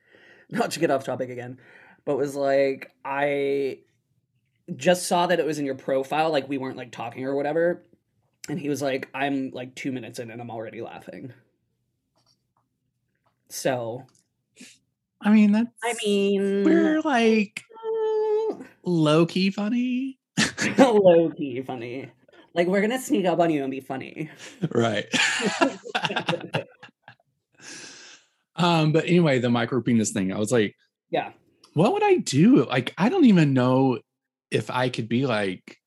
not 0.49 0.71
to 0.71 0.79
get 0.79 0.91
off 0.91 1.05
topic 1.05 1.29
again, 1.29 1.57
but 2.05 2.17
was 2.17 2.35
like, 2.35 2.91
I 3.05 3.79
just 4.77 5.07
saw 5.07 5.27
that 5.27 5.39
it 5.39 5.45
was 5.45 5.59
in 5.59 5.65
your 5.65 5.75
profile, 5.75 6.31
like 6.31 6.47
we 6.49 6.57
weren't 6.57 6.77
like 6.77 6.91
talking 6.91 7.25
or 7.25 7.35
whatever, 7.35 7.83
and 8.49 8.59
he 8.59 8.69
was 8.69 8.81
like, 8.81 9.09
I'm 9.13 9.51
like 9.51 9.75
two 9.75 9.91
minutes 9.91 10.19
in 10.19 10.31
and 10.31 10.41
I'm 10.41 10.51
already 10.51 10.81
laughing. 10.81 11.33
So 13.49 14.05
i 15.21 15.29
mean 15.31 15.51
that's 15.51 15.69
I 15.83 15.93
mean, 16.05 16.63
we're 16.63 17.01
like 17.01 17.61
low-key 18.85 19.49
funny 19.51 20.17
low 20.77 21.29
key 21.31 21.61
funny. 21.61 22.09
Like 22.53 22.67
we're 22.67 22.79
gonna 22.81 22.99
sneak 22.99 23.25
up 23.25 23.39
on 23.39 23.49
you 23.49 23.61
and 23.63 23.69
be 23.71 23.81
funny. 23.81 24.29
right 24.71 25.07
um 28.55 28.91
but 28.91 29.05
anyway 29.05 29.39
the 29.39 29.49
micro 29.49 29.81
penis 29.81 30.11
thing 30.11 30.31
i 30.33 30.37
was 30.37 30.51
like 30.51 30.75
Yeah. 31.09 31.31
what 31.73 31.93
would 31.93 32.03
I 32.03 32.15
do? 32.17 32.65
Like, 32.65 32.93
I 32.97 33.09
don't 33.09 33.25
even 33.25 33.53
know 33.53 33.99
if 34.51 34.69
I 34.69 34.89
could 34.89 35.07
be 35.07 35.25
like 35.25 35.77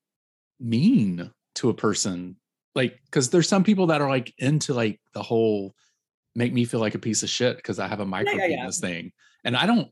mean 0.59 1.31
to 1.55 1.69
a 1.69 1.73
person. 1.73 2.37
Like, 2.75 2.99
because 3.05 3.29
there's 3.29 3.47
some 3.47 3.63
people 3.63 3.87
that 3.87 4.01
are 4.01 4.09
like 4.09 4.33
into 4.37 4.73
like 4.73 4.99
the 5.13 5.21
whole 5.21 5.75
make 6.35 6.53
me 6.53 6.65
feel 6.65 6.79
like 6.79 6.95
a 6.95 6.99
piece 6.99 7.21
of 7.21 7.29
shit 7.29 7.57
because 7.57 7.77
I 7.77 7.87
have 7.87 7.99
a 7.99 8.05
micro 8.05 8.33
yeah, 8.33 8.47
yeah. 8.47 8.55
penis 8.57 8.79
thing. 8.79 9.11
And 9.43 9.55
I 9.55 9.65
don't 9.65 9.89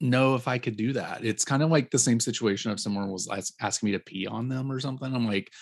know 0.00 0.34
if 0.34 0.48
I 0.48 0.58
could 0.58 0.76
do 0.76 0.92
that. 0.94 1.24
It's 1.24 1.44
kind 1.44 1.62
of 1.62 1.70
like 1.70 1.90
the 1.90 1.98
same 1.98 2.18
situation 2.18 2.72
if 2.72 2.80
someone 2.80 3.08
was 3.10 3.28
asking 3.60 3.86
me 3.86 3.92
to 3.92 4.00
pee 4.00 4.26
on 4.26 4.48
them 4.48 4.72
or 4.72 4.80
something. 4.80 5.14
I'm 5.14 5.26
like, 5.26 5.52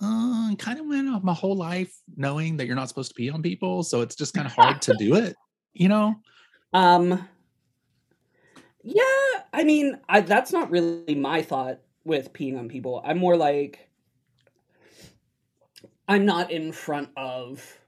uh, 0.00 0.54
kind 0.56 0.78
of 0.78 0.86
went 0.86 1.08
off 1.08 1.22
my 1.22 1.34
whole 1.34 1.56
life 1.56 1.92
knowing 2.16 2.56
that 2.56 2.66
you're 2.66 2.76
not 2.76 2.88
supposed 2.88 3.10
to 3.10 3.14
pee 3.14 3.30
on 3.30 3.42
people. 3.42 3.82
So 3.82 4.00
it's 4.00 4.14
just 4.14 4.34
kind 4.34 4.46
of 4.46 4.52
hard 4.52 4.82
to 4.82 4.94
do 4.98 5.16
it, 5.16 5.34
you 5.72 5.88
know? 5.88 6.14
Um 6.72 7.28
Yeah, 8.82 9.02
I 9.52 9.64
mean, 9.64 9.98
I 10.08 10.20
that's 10.20 10.52
not 10.52 10.70
really 10.70 11.14
my 11.14 11.42
thought 11.42 11.80
with 12.04 12.32
peeing 12.32 12.58
on 12.58 12.68
people. 12.68 13.02
I'm 13.04 13.18
more 13.18 13.36
like 13.36 13.88
I'm 16.08 16.26
not 16.26 16.50
in 16.50 16.72
front 16.72 17.10
of 17.16 17.78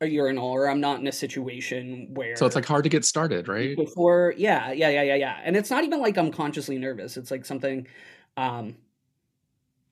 a 0.00 0.06
urinal 0.06 0.48
or 0.50 0.68
I'm 0.68 0.80
not 0.80 0.98
in 1.00 1.06
a 1.06 1.12
situation 1.12 2.08
where 2.14 2.34
So 2.36 2.46
it's 2.46 2.56
like 2.56 2.64
hard 2.66 2.84
to 2.84 2.90
get 2.90 3.04
started, 3.04 3.46
right? 3.48 3.76
before 3.76 4.34
yeah, 4.36 4.72
yeah, 4.72 4.88
yeah, 4.88 5.02
yeah, 5.02 5.14
yeah. 5.14 5.38
And 5.44 5.56
it's 5.56 5.70
not 5.70 5.84
even 5.84 6.00
like 6.00 6.16
I'm 6.16 6.32
consciously 6.32 6.78
nervous. 6.78 7.16
It's 7.16 7.30
like 7.30 7.44
something 7.44 7.86
um 8.36 8.76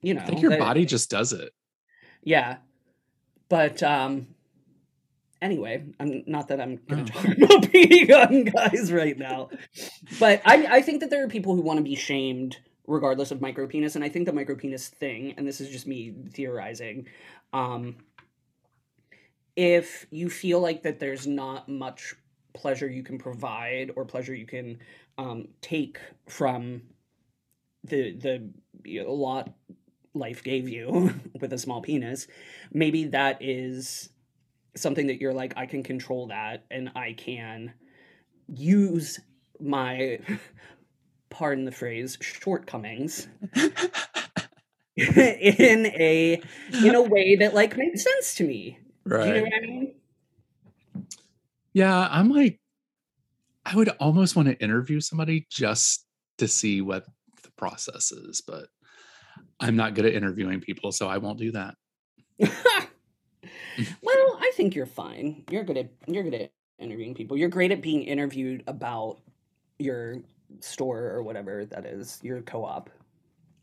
you 0.02 0.14
know 0.14 0.22
I 0.22 0.24
think 0.24 0.40
your 0.40 0.50
that- 0.50 0.58
body 0.58 0.84
just 0.86 1.10
does 1.10 1.32
it. 1.32 1.52
yeah. 2.22 2.56
But 3.48 3.82
um 3.82 4.28
anyway, 5.42 5.84
I'm 6.00 6.24
not 6.26 6.48
that 6.48 6.60
I'm 6.60 6.80
gonna 6.88 7.02
Oh. 7.02 7.04
talk 7.06 7.24
about 7.36 7.62
peeing 7.70 8.10
on 8.26 8.44
guys 8.44 8.92
right 8.92 9.16
now. 9.18 9.50
But 10.18 10.40
I 10.44 10.78
I 10.78 10.82
think 10.82 11.00
that 11.00 11.10
there 11.10 11.22
are 11.24 11.28
people 11.28 11.54
who 11.54 11.62
want 11.62 11.76
to 11.78 11.84
be 11.84 11.94
shamed 11.94 12.56
regardless 12.90 13.30
of 13.30 13.38
micropenis, 13.38 13.94
and 13.94 14.04
I 14.04 14.08
think 14.08 14.26
the 14.26 14.32
micropenis 14.32 14.88
thing, 14.88 15.34
and 15.36 15.46
this 15.46 15.60
is 15.60 15.70
just 15.70 15.86
me 15.86 16.12
theorizing, 16.32 17.06
um 17.52 17.96
if 19.56 20.06
you 20.10 20.30
feel 20.30 20.60
like 20.60 20.82
that 20.84 20.98
there's 21.00 21.26
not 21.26 21.68
much 21.68 22.14
pleasure 22.54 22.88
you 22.88 23.02
can 23.02 23.18
provide 23.18 23.90
or 23.96 24.04
pleasure 24.04 24.34
you 24.34 24.46
can 24.46 24.78
um, 25.18 25.48
take 25.60 25.98
from 26.28 26.82
the 27.84 28.16
the 28.16 28.50
you 28.84 29.02
know, 29.02 29.12
lot 29.12 29.52
life 30.14 30.42
gave 30.42 30.68
you 30.68 31.12
with 31.40 31.52
a 31.52 31.58
small 31.58 31.80
penis 31.80 32.26
maybe 32.72 33.04
that 33.04 33.38
is 33.40 34.10
something 34.76 35.06
that 35.06 35.20
you're 35.20 35.32
like 35.32 35.52
i 35.56 35.66
can 35.66 35.82
control 35.82 36.26
that 36.26 36.64
and 36.70 36.90
i 36.94 37.12
can 37.12 37.72
use 38.48 39.20
my 39.60 40.18
pardon 41.30 41.64
the 41.64 41.72
phrase 41.72 42.18
shortcomings 42.20 43.28
in 44.96 45.86
a 45.86 46.42
in 46.84 46.94
a 46.94 47.02
way 47.02 47.36
that 47.36 47.54
like 47.54 47.76
makes 47.76 48.02
sense 48.04 48.34
to 48.34 48.44
me 48.44 48.78
do 49.08 49.16
you 49.16 49.34
know 49.34 49.42
what 49.42 49.54
i 49.54 49.60
mean 49.60 49.94
Yeah, 51.72 52.08
I'm 52.10 52.30
like, 52.30 52.58
I 53.64 53.76
would 53.76 53.90
almost 54.00 54.34
want 54.34 54.48
to 54.48 54.58
interview 54.58 55.00
somebody 55.00 55.46
just 55.50 56.04
to 56.38 56.48
see 56.48 56.80
what 56.80 57.04
the 57.42 57.50
process 57.52 58.10
is, 58.10 58.42
but 58.44 58.66
I'm 59.60 59.76
not 59.76 59.94
good 59.94 60.06
at 60.06 60.14
interviewing 60.14 60.60
people, 60.60 60.90
so 60.90 61.08
I 61.08 61.18
won't 61.18 61.38
do 61.38 61.52
that. 61.52 61.76
well, 62.40 64.38
I 64.40 64.52
think 64.56 64.74
you're 64.74 64.86
fine. 64.86 65.44
You're 65.50 65.64
good 65.64 65.76
at 65.76 65.90
you're 66.06 66.24
good 66.24 66.34
at 66.34 66.52
interviewing 66.78 67.14
people. 67.14 67.36
You're 67.36 67.48
great 67.48 67.70
at 67.70 67.82
being 67.82 68.02
interviewed 68.02 68.64
about 68.66 69.20
your 69.78 70.16
store 70.60 71.10
or 71.10 71.22
whatever 71.22 71.64
that 71.66 71.86
is, 71.86 72.18
your 72.22 72.42
co-op. 72.42 72.90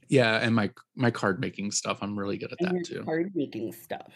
Yeah, 0.09 0.37
and 0.37 0.55
my 0.55 0.71
my 0.95 1.11
card 1.11 1.39
making 1.41 1.71
stuff, 1.71 1.99
I'm 2.01 2.17
really 2.17 2.37
good 2.37 2.51
at 2.53 2.61
And 2.61 2.79
that 2.79 2.85
too. 2.85 3.03
card 3.03 3.31
making 3.35 3.73
stuff. 3.73 4.13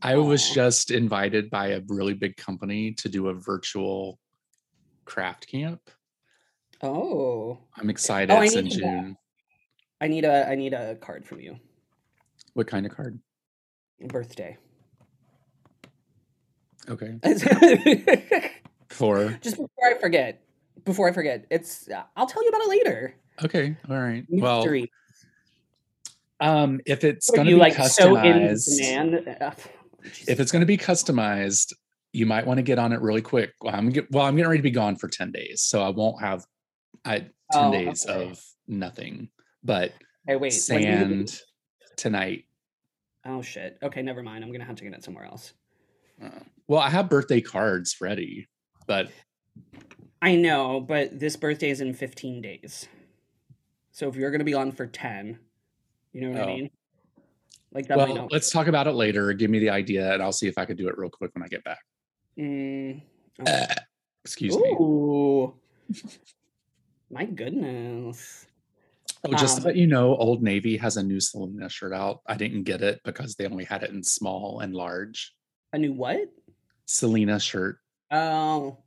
I 0.00 0.16
was 0.16 0.48
just 0.50 0.90
invited 0.90 1.50
by 1.50 1.68
a 1.68 1.80
really 1.88 2.14
big 2.14 2.36
company 2.36 2.92
to 2.92 3.08
do 3.08 3.28
a 3.28 3.34
virtual 3.34 4.18
craft 5.04 5.48
camp. 5.48 5.80
Oh. 6.82 7.58
I'm 7.76 7.90
excited. 7.90 8.32
Oh, 8.32 8.36
I 8.38 8.44
it's 8.44 8.54
in. 8.54 8.68
June. 8.70 9.16
I 10.00 10.06
need 10.06 10.24
a 10.24 10.48
I 10.48 10.54
need 10.54 10.72
a 10.72 10.94
card 10.96 11.26
from 11.26 11.40
you. 11.40 11.56
What 12.54 12.66
kind 12.68 12.86
of 12.86 12.94
card? 12.94 13.18
Birthday. 14.00 14.56
Okay. 16.88 17.18
For 18.90 19.36
just 19.42 19.56
before 19.56 19.68
I 19.84 19.98
forget. 19.98 20.40
Before 20.88 21.06
I 21.06 21.12
forget. 21.12 21.44
It's 21.50 21.86
I'll 22.16 22.26
tell 22.26 22.42
you 22.42 22.48
about 22.48 22.62
it 22.62 22.68
later. 22.70 23.14
okay. 23.44 23.76
All 23.90 23.98
right. 23.98 24.24
Well, 24.30 24.66
um, 26.40 26.80
if 26.86 27.04
it's 27.04 27.28
are 27.28 27.36
gonna 27.36 27.50
you 27.50 27.56
be 27.56 27.60
like 27.60 27.74
so 27.74 28.16
in 28.16 28.22
customized, 28.40 28.78
demand? 28.78 29.36
Ugh, 29.38 29.54
if 30.26 30.40
it's 30.40 30.50
going 30.50 30.60
to 30.60 30.66
be 30.66 30.78
customized, 30.78 31.74
you 32.14 32.24
might 32.24 32.46
want 32.46 32.56
to 32.56 32.62
get 32.62 32.78
on 32.78 32.94
it 32.94 33.02
really 33.02 33.20
quick. 33.20 33.52
Well, 33.60 33.74
I'm 33.74 33.90
get, 33.90 34.10
well, 34.10 34.24
I'm 34.24 34.34
getting 34.34 34.48
ready 34.48 34.60
to 34.60 34.62
be 34.62 34.70
gone 34.70 34.96
for 34.96 35.08
10 35.08 35.30
days, 35.30 35.60
so 35.60 35.82
I 35.82 35.90
won't 35.90 36.22
have 36.22 36.46
I 37.04 37.18
10 37.18 37.28
Oh, 37.52 37.70
days 37.72 38.06
okay. 38.06 38.30
of 38.30 38.42
nothing. 38.66 39.28
But 39.62 39.92
Hey, 40.26 40.36
wait. 40.36 40.40
when 40.40 40.50
sand 40.52 41.38
tonight. 41.96 42.44
Oh 43.26 43.42
shit. 43.42 43.76
Okay, 43.82 44.00
never 44.00 44.22
mind. 44.22 44.42
I'm 44.42 44.52
gonna 44.52 44.64
have 44.64 44.76
to 44.76 44.84
get 44.84 44.94
it 44.94 45.04
somewhere 45.04 45.26
else. 45.26 45.52
uh, 46.24 46.30
well, 46.66 46.80
I 46.80 46.88
have 46.88 47.10
birthday 47.10 47.42
cards 47.42 47.96
ready, 48.00 48.48
but 48.86 49.10
I 50.20 50.34
know, 50.36 50.80
but 50.80 51.18
this 51.18 51.36
birthday 51.36 51.70
is 51.70 51.80
in 51.80 51.94
15 51.94 52.42
days. 52.42 52.88
So 53.92 54.08
if 54.08 54.16
you're 54.16 54.30
gonna 54.30 54.44
be 54.44 54.54
on 54.54 54.72
for 54.72 54.86
10, 54.86 55.38
you 56.12 56.20
know 56.20 56.30
what 56.30 56.38
I 56.38 56.42
Oh. 56.42 56.46
mean? 56.46 56.70
Like 57.72 57.86
that 57.88 57.98
might 57.98 58.14
Well, 58.14 58.28
let's 58.30 58.50
talk 58.50 58.66
about 58.66 58.86
it 58.86 58.92
later. 58.92 59.32
Give 59.32 59.50
me 59.50 59.58
the 59.58 59.70
idea, 59.70 60.12
and 60.14 60.22
I'll 60.22 60.32
see 60.32 60.48
if 60.48 60.56
I 60.58 60.64
could 60.64 60.78
do 60.78 60.88
it 60.88 60.96
real 60.96 61.10
quick 61.10 61.34
when 61.34 61.42
I 61.44 61.48
get 61.48 61.62
back. 61.64 61.80
Mm, 62.38 63.02
Uh, 63.46 63.66
excuse 64.24 64.56
me. 64.56 64.76
My 67.10 67.24
goodness. 67.24 68.46
Oh, 69.24 69.32
just 69.34 69.56
um, 69.56 69.62
to 69.62 69.66
let 69.68 69.76
you 69.76 69.86
know, 69.86 70.16
Old 70.16 70.42
Navy 70.42 70.76
has 70.76 70.96
a 70.96 71.02
new 71.02 71.20
Selena 71.20 71.68
shirt 71.68 71.92
out. 71.92 72.20
I 72.26 72.36
didn't 72.36 72.62
get 72.64 72.82
it 72.82 73.00
because 73.04 73.34
they 73.34 73.46
only 73.46 73.64
had 73.64 73.82
it 73.82 73.90
in 73.90 74.02
small 74.02 74.60
and 74.60 74.74
large. 74.74 75.34
A 75.72 75.78
new 75.78 75.92
what? 75.92 76.28
Selena 76.86 77.40
shirt. 77.40 77.78
Oh, 78.10 78.78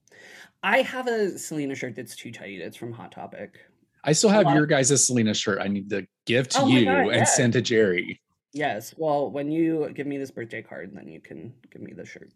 I 0.63 0.81
have 0.81 1.07
a 1.07 1.37
Selena 1.37 1.75
shirt 1.75 1.95
that's 1.95 2.15
too 2.15 2.31
tight. 2.31 2.59
It's 2.59 2.77
from 2.77 2.93
Hot 2.93 3.11
Topic. 3.11 3.59
I 4.03 4.13
still 4.13 4.29
have 4.29 4.53
your 4.55 4.65
guys' 4.65 5.05
Selena 5.05 5.33
shirt. 5.33 5.59
I 5.61 5.67
need 5.67 5.89
to 5.89 6.07
give 6.25 6.49
to 6.49 6.61
Oh 6.61 6.67
you 6.67 6.85
God, 6.85 7.07
and 7.07 7.15
yeah. 7.15 7.23
send 7.23 7.53
to 7.53 7.61
Jerry. 7.61 8.19
Yes. 8.53 8.93
Well, 8.97 9.31
when 9.31 9.51
you 9.51 9.91
give 9.93 10.07
me 10.07 10.17
this 10.17 10.31
birthday 10.31 10.61
card, 10.61 10.91
then 10.93 11.07
you 11.07 11.21
can 11.21 11.53
give 11.71 11.81
me 11.81 11.93
the 11.93 12.05
shirt. 12.05 12.31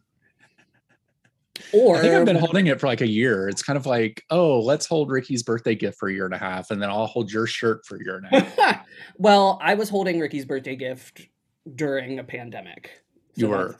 Or 1.74 1.98
I 1.98 2.02
think 2.02 2.14
I've 2.14 2.26
been 2.26 2.36
holding 2.36 2.68
it 2.68 2.80
for 2.80 2.88
like 2.88 3.02
a 3.02 3.08
year. 3.08 3.48
It's 3.48 3.64
kind 3.64 3.78
of 3.78 3.86
like, 3.86 4.22
oh, 4.30 4.60
let's 4.60 4.86
hold 4.86 5.10
Ricky's 5.10 5.42
birthday 5.42 5.74
gift 5.74 5.98
for 5.98 6.10
a 6.10 6.14
year 6.14 6.26
and 6.26 6.34
a 6.34 6.38
half, 6.38 6.70
and 6.72 6.82
then 6.82 6.90
I'll 6.90 7.08
hold 7.08 7.32
your 7.32 7.48
shirt 7.48 7.86
for 7.86 7.96
a 7.96 8.04
year 8.04 8.18
and 8.18 8.28
a 8.32 8.42
half. 8.42 8.86
well, 9.18 9.60
I 9.62 9.76
was 9.76 9.90
holding 9.90 10.20
Ricky's 10.20 10.46
birthday 10.46 10.76
gift 10.76 11.28
during 11.76 12.20
a 12.20 12.24
pandemic. 12.24 12.92
You 13.36 13.50
were. 13.50 13.78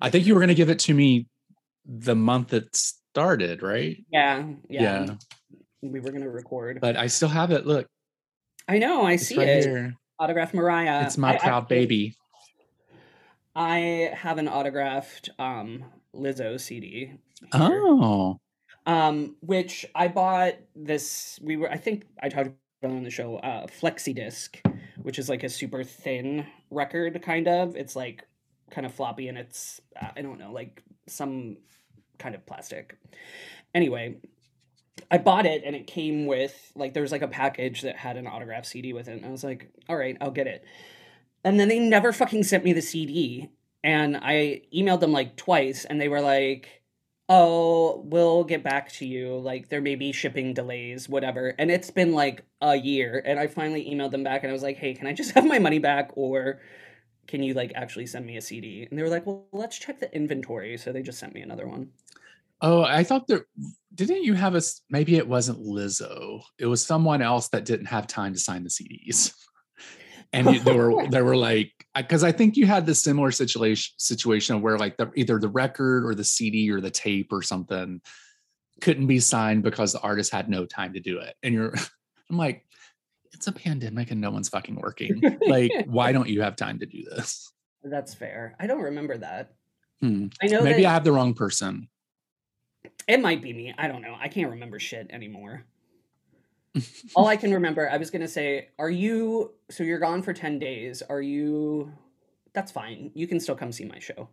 I 0.00 0.10
think 0.10 0.26
you 0.26 0.34
were 0.34 0.40
going 0.40 0.48
to 0.48 0.54
give 0.54 0.70
it 0.70 0.78
to 0.80 0.94
me 0.94 1.28
the 1.86 2.14
month 2.14 2.52
it 2.52 2.76
started, 3.18 3.62
right? 3.62 3.96
Yeah, 4.10 4.44
yeah. 4.68 5.06
We 5.82 6.00
were 6.00 6.10
gonna 6.10 6.28
record. 6.28 6.80
But 6.80 6.96
I 6.96 7.06
still 7.06 7.28
have 7.28 7.52
it. 7.52 7.64
Look, 7.64 7.86
I 8.66 8.78
know. 8.78 9.02
I 9.02 9.12
it's 9.12 9.28
see 9.28 9.38
right 9.38 9.48
it. 9.48 9.64
here. 9.64 9.94
Autograph 10.18 10.52
Mariah. 10.52 11.04
It's 11.06 11.16
my 11.16 11.34
I 11.34 11.38
proud 11.38 11.62
actually- 11.64 11.76
baby. 11.76 12.16
I 13.54 14.10
have 14.16 14.38
an 14.38 14.48
autographed 14.48 15.30
um 15.38 15.84
Lizzo 16.12 16.60
CD. 16.60 17.06
here. 17.06 17.18
Oh, 17.52 18.40
um 18.86 19.36
which 19.40 19.86
i 19.94 20.06
bought 20.08 20.54
this 20.76 21.38
we 21.42 21.56
were 21.56 21.70
i 21.70 21.76
think 21.76 22.04
i 22.22 22.28
talked 22.28 22.50
about 22.82 22.94
on 22.94 23.02
the 23.02 23.10
show 23.10 23.36
uh 23.38 23.66
flexi 23.66 24.14
disc 24.14 24.60
which 25.02 25.18
is 25.18 25.28
like 25.30 25.42
a 25.42 25.48
super 25.48 25.82
thin 25.82 26.46
record 26.70 27.20
kind 27.22 27.48
of 27.48 27.76
it's 27.76 27.96
like 27.96 28.26
kind 28.70 28.86
of 28.86 28.92
floppy 28.92 29.28
and 29.28 29.38
it's 29.38 29.80
uh, 30.00 30.08
i 30.16 30.20
don't 30.22 30.38
know 30.38 30.52
like 30.52 30.82
some 31.08 31.56
kind 32.18 32.34
of 32.34 32.44
plastic 32.46 32.96
anyway 33.74 34.16
i 35.10 35.18
bought 35.18 35.46
it 35.46 35.62
and 35.64 35.74
it 35.74 35.86
came 35.86 36.26
with 36.26 36.72
like 36.74 36.94
there 36.94 37.02
was 37.02 37.12
like 37.12 37.22
a 37.22 37.28
package 37.28 37.82
that 37.82 37.96
had 37.96 38.16
an 38.16 38.26
autograph 38.26 38.64
cd 38.64 38.92
with 38.92 39.08
it 39.08 39.16
and 39.16 39.26
i 39.26 39.30
was 39.30 39.44
like 39.44 39.68
all 39.88 39.96
right 39.96 40.16
i'll 40.20 40.30
get 40.30 40.46
it 40.46 40.64
and 41.44 41.58
then 41.58 41.68
they 41.68 41.78
never 41.78 42.12
fucking 42.12 42.42
sent 42.42 42.64
me 42.64 42.72
the 42.72 42.82
cd 42.82 43.48
and 43.82 44.16
i 44.16 44.62
emailed 44.74 45.00
them 45.00 45.12
like 45.12 45.36
twice 45.36 45.84
and 45.84 46.00
they 46.00 46.08
were 46.08 46.20
like 46.20 46.84
oh, 47.28 48.02
we'll 48.04 48.44
get 48.44 48.62
back 48.62 48.92
to 48.92 49.06
you. 49.06 49.38
Like 49.38 49.68
there 49.68 49.80
may 49.80 49.94
be 49.94 50.12
shipping 50.12 50.54
delays, 50.54 51.08
whatever. 51.08 51.54
And 51.58 51.70
it's 51.70 51.90
been 51.90 52.12
like 52.12 52.44
a 52.60 52.76
year. 52.76 53.22
And 53.24 53.38
I 53.38 53.46
finally 53.46 53.84
emailed 53.90 54.10
them 54.10 54.24
back 54.24 54.42
and 54.42 54.50
I 54.50 54.52
was 54.52 54.62
like, 54.62 54.76
hey, 54.76 54.94
can 54.94 55.06
I 55.06 55.12
just 55.12 55.30
have 55.34 55.46
my 55.46 55.58
money 55.58 55.78
back 55.78 56.10
or 56.14 56.60
can 57.26 57.42
you 57.42 57.54
like 57.54 57.72
actually 57.74 58.06
send 58.06 58.26
me 58.26 58.36
a 58.36 58.40
CD? 58.40 58.86
And 58.88 58.98
they 58.98 59.02
were 59.02 59.08
like, 59.08 59.26
well, 59.26 59.46
let's 59.52 59.78
check 59.78 60.00
the 60.00 60.14
inventory. 60.14 60.76
So 60.76 60.92
they 60.92 61.02
just 61.02 61.18
sent 61.18 61.34
me 61.34 61.42
another 61.42 61.66
one. 61.66 61.90
oh! 62.60 62.82
I 62.82 63.04
thought 63.04 63.26
that 63.28 63.44
didn't 63.94 64.24
you 64.24 64.34
have 64.34 64.54
a 64.54 64.62
Maybe 64.90 65.16
it 65.16 65.28
wasn't 65.28 65.60
Lizzo. 65.60 66.42
It 66.58 66.66
was 66.66 66.84
someone 66.84 67.22
else 67.22 67.48
that 67.48 67.64
didn't 67.64 67.86
have 67.86 68.06
time 68.06 68.32
to 68.32 68.38
sign 68.38 68.64
the 68.64 68.70
CDs. 68.70 69.32
And 70.32 70.48
they 70.48 70.76
were 70.76 71.06
they 71.10 71.22
were 71.22 71.36
like 71.36 71.70
because 71.94 72.24
I 72.24 72.32
think 72.32 72.56
you 72.56 72.66
had 72.66 72.86
the 72.86 72.94
similar 72.94 73.30
situation 73.30 73.94
situation 73.98 74.62
where 74.62 74.76
like 74.76 74.96
the, 74.96 75.12
either 75.14 75.38
the 75.38 75.48
record 75.48 76.04
or 76.04 76.16
the 76.16 76.24
CD 76.24 76.72
or 76.72 76.80
the 76.80 76.90
tape 76.90 77.32
or 77.32 77.40
something 77.40 78.00
couldn't 78.80 79.06
be 79.06 79.20
signed 79.20 79.62
because 79.62 79.92
the 79.92 80.00
artist 80.00 80.32
had 80.32 80.48
no 80.48 80.66
time 80.66 80.94
to 80.94 81.00
do 81.00 81.18
it. 81.18 81.36
And 81.44 81.54
you're 81.54 81.74
I'm 82.30 82.36
like, 82.36 82.66
it's 83.34 83.46
a 83.46 83.52
pandemic 83.52 84.10
and 84.10 84.20
no 84.20 84.30
one's 84.30 84.48
fucking 84.48 84.76
working. 84.76 85.20
Like, 85.46 85.72
why 85.86 86.12
don't 86.12 86.28
you 86.28 86.40
have 86.42 86.56
time 86.56 86.78
to 86.78 86.86
do 86.86 87.04
this? 87.04 87.52
That's 87.82 88.14
fair. 88.14 88.54
I 88.58 88.66
don't 88.66 88.80
remember 88.80 89.18
that. 89.18 89.52
Hmm. 90.00 90.28
I 90.42 90.46
know 90.46 90.62
Maybe 90.62 90.82
that 90.82 90.88
I 90.88 90.92
have 90.94 91.04
the 91.04 91.12
wrong 91.12 91.34
person. 91.34 91.88
it 93.06 93.20
might 93.20 93.42
be 93.42 93.52
me. 93.52 93.74
I 93.76 93.88
don't 93.88 94.02
know. 94.02 94.16
I 94.18 94.28
can't 94.28 94.50
remember 94.50 94.78
shit 94.78 95.10
anymore. 95.10 95.64
All 97.14 97.26
I 97.26 97.36
can 97.36 97.52
remember, 97.52 97.88
I 97.90 97.98
was 97.98 98.10
gonna 98.10 98.28
say, 98.28 98.68
are 98.78 98.90
you 98.90 99.52
so 99.70 99.84
you're 99.84 99.98
gone 99.98 100.22
for 100.22 100.32
10 100.32 100.58
days? 100.58 101.02
Are 101.02 101.22
you 101.22 101.92
that's 102.54 102.70
fine. 102.72 103.10
You 103.14 103.26
can 103.26 103.40
still 103.40 103.56
come 103.56 103.72
see 103.72 103.84
my 103.84 103.98
show. 103.98 104.28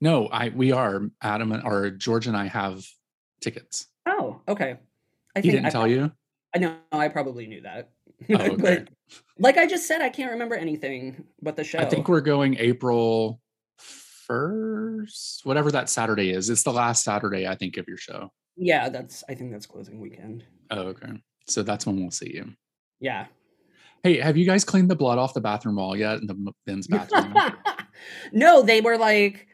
No, 0.00 0.26
I 0.28 0.48
we 0.50 0.72
are 0.72 1.02
Adam 1.22 1.52
and 1.52 1.62
or 1.64 1.90
George 1.90 2.26
and 2.26 2.36
I 2.36 2.46
have 2.46 2.84
tickets. 3.40 3.86
Oh, 4.06 4.40
okay. 4.48 4.76
I 5.36 5.40
He 5.40 5.50
didn't 5.50 5.66
I 5.66 5.70
tell 5.70 5.86
you? 5.86 6.12
I 6.54 6.58
know 6.58 6.76
I 6.92 7.08
probably 7.08 7.46
knew 7.46 7.62
that. 7.62 7.90
Oh, 8.28 8.34
okay. 8.34 8.56
but 8.56 8.88
like 9.38 9.56
I 9.56 9.66
just 9.66 9.88
said, 9.88 10.02
I 10.02 10.10
can't 10.10 10.32
remember 10.32 10.54
anything 10.54 11.24
but 11.40 11.56
the 11.56 11.64
show. 11.64 11.78
I 11.78 11.86
think 11.86 12.06
we're 12.06 12.20
going 12.20 12.54
April 12.58 13.40
first, 13.78 15.40
whatever 15.44 15.72
that 15.72 15.88
Saturday 15.88 16.30
is. 16.30 16.50
It's 16.50 16.62
the 16.62 16.72
last 16.72 17.02
Saturday, 17.02 17.48
I 17.48 17.54
think, 17.54 17.78
of 17.78 17.88
your 17.88 17.96
show. 17.96 18.30
yeah, 18.56 18.90
that's 18.90 19.24
I 19.28 19.34
think 19.34 19.52
that's 19.52 19.64
closing 19.64 20.00
weekend. 20.00 20.44
Oh, 20.70 20.82
okay. 20.88 21.12
So 21.46 21.62
that's 21.62 21.86
when 21.86 21.96
we'll 21.98 22.10
see 22.10 22.34
you. 22.34 22.52
Yeah. 23.00 23.26
Hey, 24.02 24.18
have 24.20 24.36
you 24.36 24.44
guys 24.46 24.64
cleaned 24.64 24.90
the 24.90 24.96
blood 24.96 25.18
off 25.18 25.34
the 25.34 25.40
bathroom 25.40 25.76
wall 25.76 25.96
yet 25.96 26.20
in 26.20 26.26
the 26.26 26.52
men's 26.66 26.86
bathroom? 26.88 27.34
no, 28.32 28.62
they 28.62 28.80
were 28.82 28.98
like, 28.98 29.48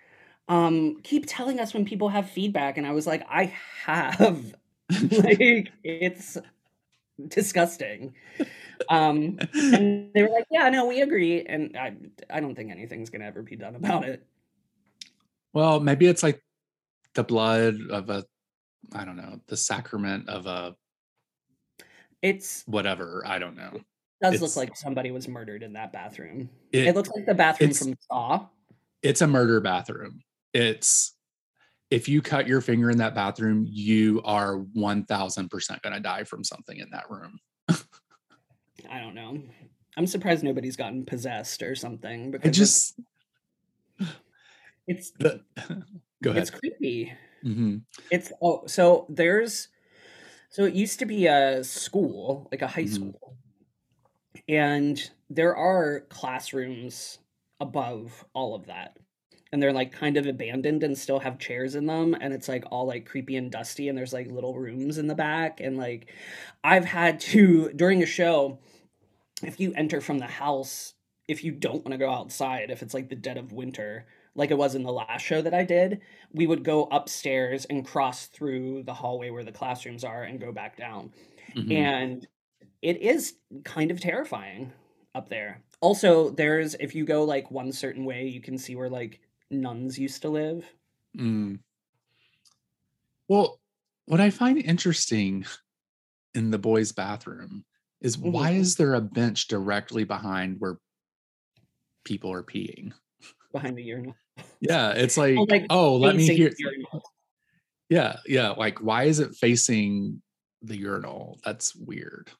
um, 0.48 0.96
keep 1.02 1.24
telling 1.26 1.58
us 1.60 1.72
when 1.72 1.84
people 1.84 2.08
have 2.08 2.28
feedback, 2.28 2.78
and 2.78 2.86
I 2.86 2.90
was 2.92 3.06
like, 3.06 3.24
I 3.30 3.54
have. 3.84 4.54
like 5.10 5.72
it's 5.82 6.36
disgusting. 7.28 8.14
Um, 8.90 9.38
and 9.54 10.10
they 10.14 10.22
were 10.22 10.28
like, 10.28 10.46
yeah, 10.50 10.68
no, 10.68 10.86
we 10.86 11.00
agree, 11.00 11.42
and 11.44 11.76
I 11.76 11.96
I 12.30 12.40
don't 12.40 12.54
think 12.54 12.70
anything's 12.70 13.10
gonna 13.10 13.24
ever 13.24 13.42
be 13.42 13.56
done 13.56 13.74
about 13.74 14.04
it. 14.04 14.26
well, 15.52 15.80
maybe 15.80 16.06
it's 16.06 16.22
like 16.22 16.42
the 17.14 17.24
blood 17.24 17.78
of 17.90 18.10
a, 18.10 18.24
I 18.94 19.04
don't 19.06 19.16
know, 19.16 19.40
the 19.46 19.56
sacrament 19.56 20.28
of 20.28 20.46
a 20.46 20.76
It's 22.22 22.62
whatever. 22.66 23.22
I 23.26 23.38
don't 23.38 23.56
know. 23.56 23.80
does 24.20 24.34
It's- 24.34 24.40
look 24.42 24.56
like 24.56 24.76
somebody 24.76 25.10
was 25.10 25.26
murdered 25.28 25.62
in 25.62 25.72
that 25.74 25.92
bathroom. 25.92 26.50
It, 26.72 26.88
It 26.88 26.94
looks 26.94 27.08
like 27.16 27.24
the 27.26 27.34
bathroom 27.34 27.72
from 27.72 27.94
Saw. 28.10 28.46
it's 29.02 29.22
a 29.22 29.26
murder 29.26 29.60
bathroom. 29.60 30.20
It's 30.52 31.15
if 31.90 32.08
you 32.08 32.20
cut 32.22 32.46
your 32.46 32.60
finger 32.60 32.90
in 32.90 32.98
that 32.98 33.14
bathroom, 33.14 33.66
you 33.68 34.20
are 34.24 34.58
1000% 34.58 35.82
going 35.82 35.94
to 35.94 36.00
die 36.00 36.24
from 36.24 36.42
something 36.44 36.78
in 36.78 36.90
that 36.90 37.08
room. 37.10 37.38
I 38.90 39.00
don't 39.00 39.14
know. 39.14 39.40
I'm 39.96 40.06
surprised 40.06 40.42
nobody's 40.44 40.76
gotten 40.76 41.04
possessed 41.04 41.62
or 41.62 41.74
something 41.74 42.30
because 42.30 42.48
it's- 42.50 42.58
just, 42.58 43.00
it's 44.86 45.10
the, 45.12 45.42
go 46.22 46.30
ahead. 46.30 46.42
it's 46.42 46.50
creepy. 46.50 47.12
Mhm. 47.44 47.82
It's 48.10 48.32
oh, 48.42 48.66
so 48.66 49.06
there's 49.08 49.68
so 50.50 50.64
it 50.64 50.74
used 50.74 50.98
to 51.00 51.06
be 51.06 51.26
a 51.26 51.62
school, 51.62 52.48
like 52.50 52.62
a 52.62 52.66
high 52.66 52.84
Mhm. 52.84 52.94
school, 52.94 53.36
and 54.48 55.10
there 55.30 55.54
are 55.56 56.00
classrooms 56.08 57.18
above 57.60 58.24
all 58.34 58.54
of 58.54 58.66
that. 58.66 58.96
And 59.52 59.62
they're 59.62 59.72
like 59.72 59.92
kind 59.92 60.16
of 60.16 60.26
abandoned 60.26 60.82
and 60.82 60.98
still 60.98 61.20
have 61.20 61.38
chairs 61.38 61.74
in 61.74 61.86
them. 61.86 62.16
And 62.20 62.34
it's 62.34 62.48
like 62.48 62.64
all 62.70 62.86
like 62.86 63.06
creepy 63.06 63.36
and 63.36 63.50
dusty. 63.50 63.88
And 63.88 63.96
there's 63.96 64.12
like 64.12 64.26
little 64.26 64.58
rooms 64.58 64.98
in 64.98 65.06
the 65.06 65.14
back. 65.14 65.60
And 65.60 65.76
like 65.76 66.12
I've 66.64 66.84
had 66.84 67.20
to, 67.20 67.70
during 67.72 68.02
a 68.02 68.06
show, 68.06 68.58
if 69.42 69.60
you 69.60 69.72
enter 69.74 70.00
from 70.00 70.18
the 70.18 70.26
house, 70.26 70.94
if 71.28 71.44
you 71.44 71.52
don't 71.52 71.84
want 71.84 71.92
to 71.92 71.98
go 71.98 72.10
outside, 72.10 72.70
if 72.70 72.82
it's 72.82 72.94
like 72.94 73.08
the 73.08 73.16
dead 73.16 73.36
of 73.36 73.52
winter, 73.52 74.06
like 74.34 74.50
it 74.50 74.58
was 74.58 74.74
in 74.74 74.82
the 74.82 74.92
last 74.92 75.22
show 75.24 75.40
that 75.42 75.54
I 75.54 75.64
did, 75.64 76.00
we 76.32 76.46
would 76.46 76.62
go 76.62 76.84
upstairs 76.90 77.64
and 77.66 77.86
cross 77.86 78.26
through 78.26 78.82
the 78.82 78.94
hallway 78.94 79.30
where 79.30 79.44
the 79.44 79.52
classrooms 79.52 80.04
are 80.04 80.24
and 80.24 80.40
go 80.40 80.52
back 80.52 80.76
down. 80.76 81.12
Mhm. 81.54 81.72
And 81.72 82.28
it 82.82 83.00
is 83.00 83.34
kind 83.64 83.90
of 83.90 84.00
terrifying 84.00 84.72
up 85.14 85.28
there. 85.28 85.62
Also, 85.80 86.30
there's 86.30 86.74
if 86.74 86.94
you 86.94 87.04
go 87.04 87.24
like 87.24 87.50
one 87.50 87.72
certain 87.72 88.04
way, 88.04 88.26
you 88.26 88.40
can 88.40 88.58
see 88.58 88.76
where 88.76 88.90
like 88.90 89.20
nuns 89.50 89.98
used 89.98 90.22
to 90.22 90.28
live. 90.28 90.64
Mm. 91.16 91.60
Well, 93.28 93.60
what 94.06 94.20
I 94.20 94.30
find 94.30 94.58
interesting 94.58 95.44
in 96.34 96.50
the 96.50 96.58
boys' 96.58 96.92
bathroom 96.92 97.64
is 98.00 98.18
why 98.18 98.52
Mhm. 98.52 98.58
is 98.60 98.76
there 98.76 98.94
a 98.94 99.00
bench 99.00 99.48
directly 99.48 100.04
behind 100.04 100.60
where 100.60 100.78
people 102.04 102.32
are 102.32 102.42
peeing? 102.42 102.92
behind 103.52 103.78
the 103.78 103.82
urinal. 103.82 104.14
Yeah, 104.60 104.90
it's 104.96 105.16
like, 105.16 105.38
like, 105.48 105.66
oh, 105.70 105.96
let 105.96 106.14
me 106.14 106.26
hear. 106.26 106.52
Yeah, 107.88 108.16
yeah. 108.26 108.50
Like, 108.50 108.82
why 108.82 109.04
is 109.04 109.18
it 109.18 109.34
facing 109.34 110.20
the 110.60 110.76
urinal? 110.76 111.40
That's 111.42 111.74
weird. 111.74 112.30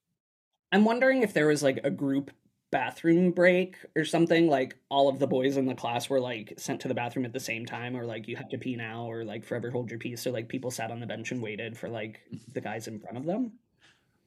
I'm 0.73 0.85
wondering 0.85 1.23
if 1.23 1.33
there 1.33 1.47
was 1.47 1.62
like 1.62 1.81
a 1.85 1.90
group 1.90 2.31
bathroom 2.77 3.31
break 3.31 3.77
or 3.97 4.05
something, 4.05 4.49
like 4.49 4.77
all 4.91 5.09
of 5.09 5.19
the 5.19 5.27
boys 5.27 5.57
in 5.57 5.65
the 5.65 5.75
class 5.75 6.11
were 6.11 6.21
like 6.21 6.53
sent 6.59 6.79
to 6.83 6.89
the 6.89 6.95
bathroom 6.95 7.25
at 7.25 7.33
the 7.33 7.41
same 7.41 7.65
time, 7.65 7.97
or 7.97 8.05
like 8.05 8.29
you 8.29 8.37
have 8.37 8.51
to 8.51 8.59
pee 8.59 8.77
now, 8.77 9.07
or 9.11 9.25
like 9.25 9.47
forever 9.47 9.71
hold 9.71 9.89
your 9.89 9.99
peace. 9.99 10.21
So 10.21 10.31
like 10.31 10.47
people 10.47 10.71
sat 10.71 10.91
on 10.91 11.01
the 11.01 11.07
bench 11.07 11.31
and 11.33 11.41
waited 11.43 11.79
for 11.79 11.89
like 11.89 12.21
the 12.53 12.61
guys 12.61 12.87
in 12.87 13.01
front 13.01 13.17
of 13.17 13.25
them. 13.25 13.53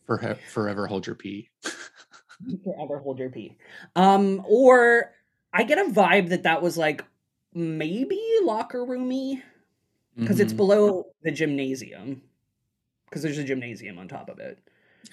For 0.07 0.17
forever 0.47 0.87
hold 0.87 1.05
your 1.05 1.15
pee. 1.15 1.47
forever 2.63 2.97
hold 2.97 3.19
your 3.19 3.29
pee. 3.29 3.55
Um, 3.95 4.43
or 4.47 5.13
I 5.53 5.61
get 5.61 5.77
a 5.77 5.91
vibe 5.91 6.29
that 6.29 6.41
that 6.41 6.63
was 6.63 6.75
like 6.75 7.05
maybe 7.53 8.19
locker 8.41 8.83
roomy 8.83 9.43
because 10.15 10.39
it's 10.39 10.53
Mhm. 10.53 10.57
below 10.57 11.03
the 11.21 11.29
gymnasium 11.31 12.23
because 13.05 13.21
there's 13.21 13.37
a 13.37 13.43
gymnasium 13.43 13.99
on 13.99 14.07
top 14.07 14.27
of 14.27 14.39
it. 14.39 14.57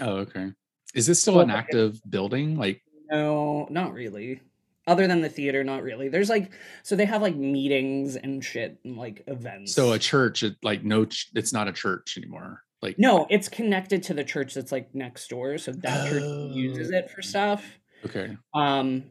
Oh, 0.01 0.17
okay. 0.25 0.53
Is 0.95 1.07
this 1.07 1.21
still 1.21 1.35
So, 1.35 1.41
an 1.41 1.51
active 1.51 2.01
building? 2.09 2.57
Like, 2.57 2.83
No, 3.11 3.67
not 3.71 3.93
really. 3.93 4.41
Other 4.87 5.07
than 5.09 5.21
the 5.21 5.29
theater, 5.29 5.65
not 5.65 5.83
really. 5.83 6.09
There's 6.09 6.29
like 6.31 6.53
so 6.83 6.95
they 6.97 7.07
have 7.07 7.21
like 7.23 7.35
meetings 7.37 8.15
and 8.17 8.45
shit 8.45 8.79
and 8.85 8.97
like 8.97 9.25
events. 9.27 9.75
so 9.75 9.93
a 9.93 9.99
church, 9.99 10.43
it, 10.43 10.57
like 10.63 10.85
no, 10.85 11.05
ch- 11.07 11.31
it's 11.35 11.53
not 11.53 11.67
a 11.69 11.73
church 11.73 12.17
anymore. 12.17 12.63
Like, 12.83 12.99
no, 12.99 13.27
it's 13.31 13.49
connected 13.49 14.03
to 14.05 14.15
the 14.15 14.23
church 14.23 14.55
that's 14.55 14.71
like 14.71 14.95
next 14.95 15.29
door, 15.29 15.59
so 15.59 15.73
that 15.73 16.09
church 16.11 16.23
uses 16.55 16.93
Oh. 16.93 16.97
it 16.99 17.11
for 17.11 17.23
stuff. 17.23 17.65
okay, 18.05 18.37
Um 18.55 19.05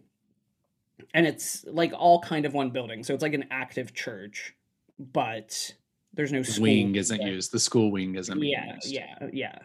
and 1.14 1.28
it's 1.28 1.66
like 1.66 1.92
all 1.94 2.22
kind 2.22 2.46
of 2.46 2.54
one 2.54 2.70
building. 2.70 3.04
So 3.04 3.14
it's 3.14 3.24
like 3.24 3.34
an 3.34 3.46
active 3.52 3.94
church, 3.94 4.56
but 4.98 5.74
there's 6.14 6.32
no 6.32 6.42
school 6.44 6.64
wing 6.64 6.96
isn't 6.96 7.22
used. 7.22 7.52
The 7.52 7.60
school 7.60 7.92
wing 7.92 8.16
isn't 8.16 8.42
Yeah, 8.42 8.76
used. 8.76 8.88
yeah, 8.92 9.16
yeah. 9.34 9.60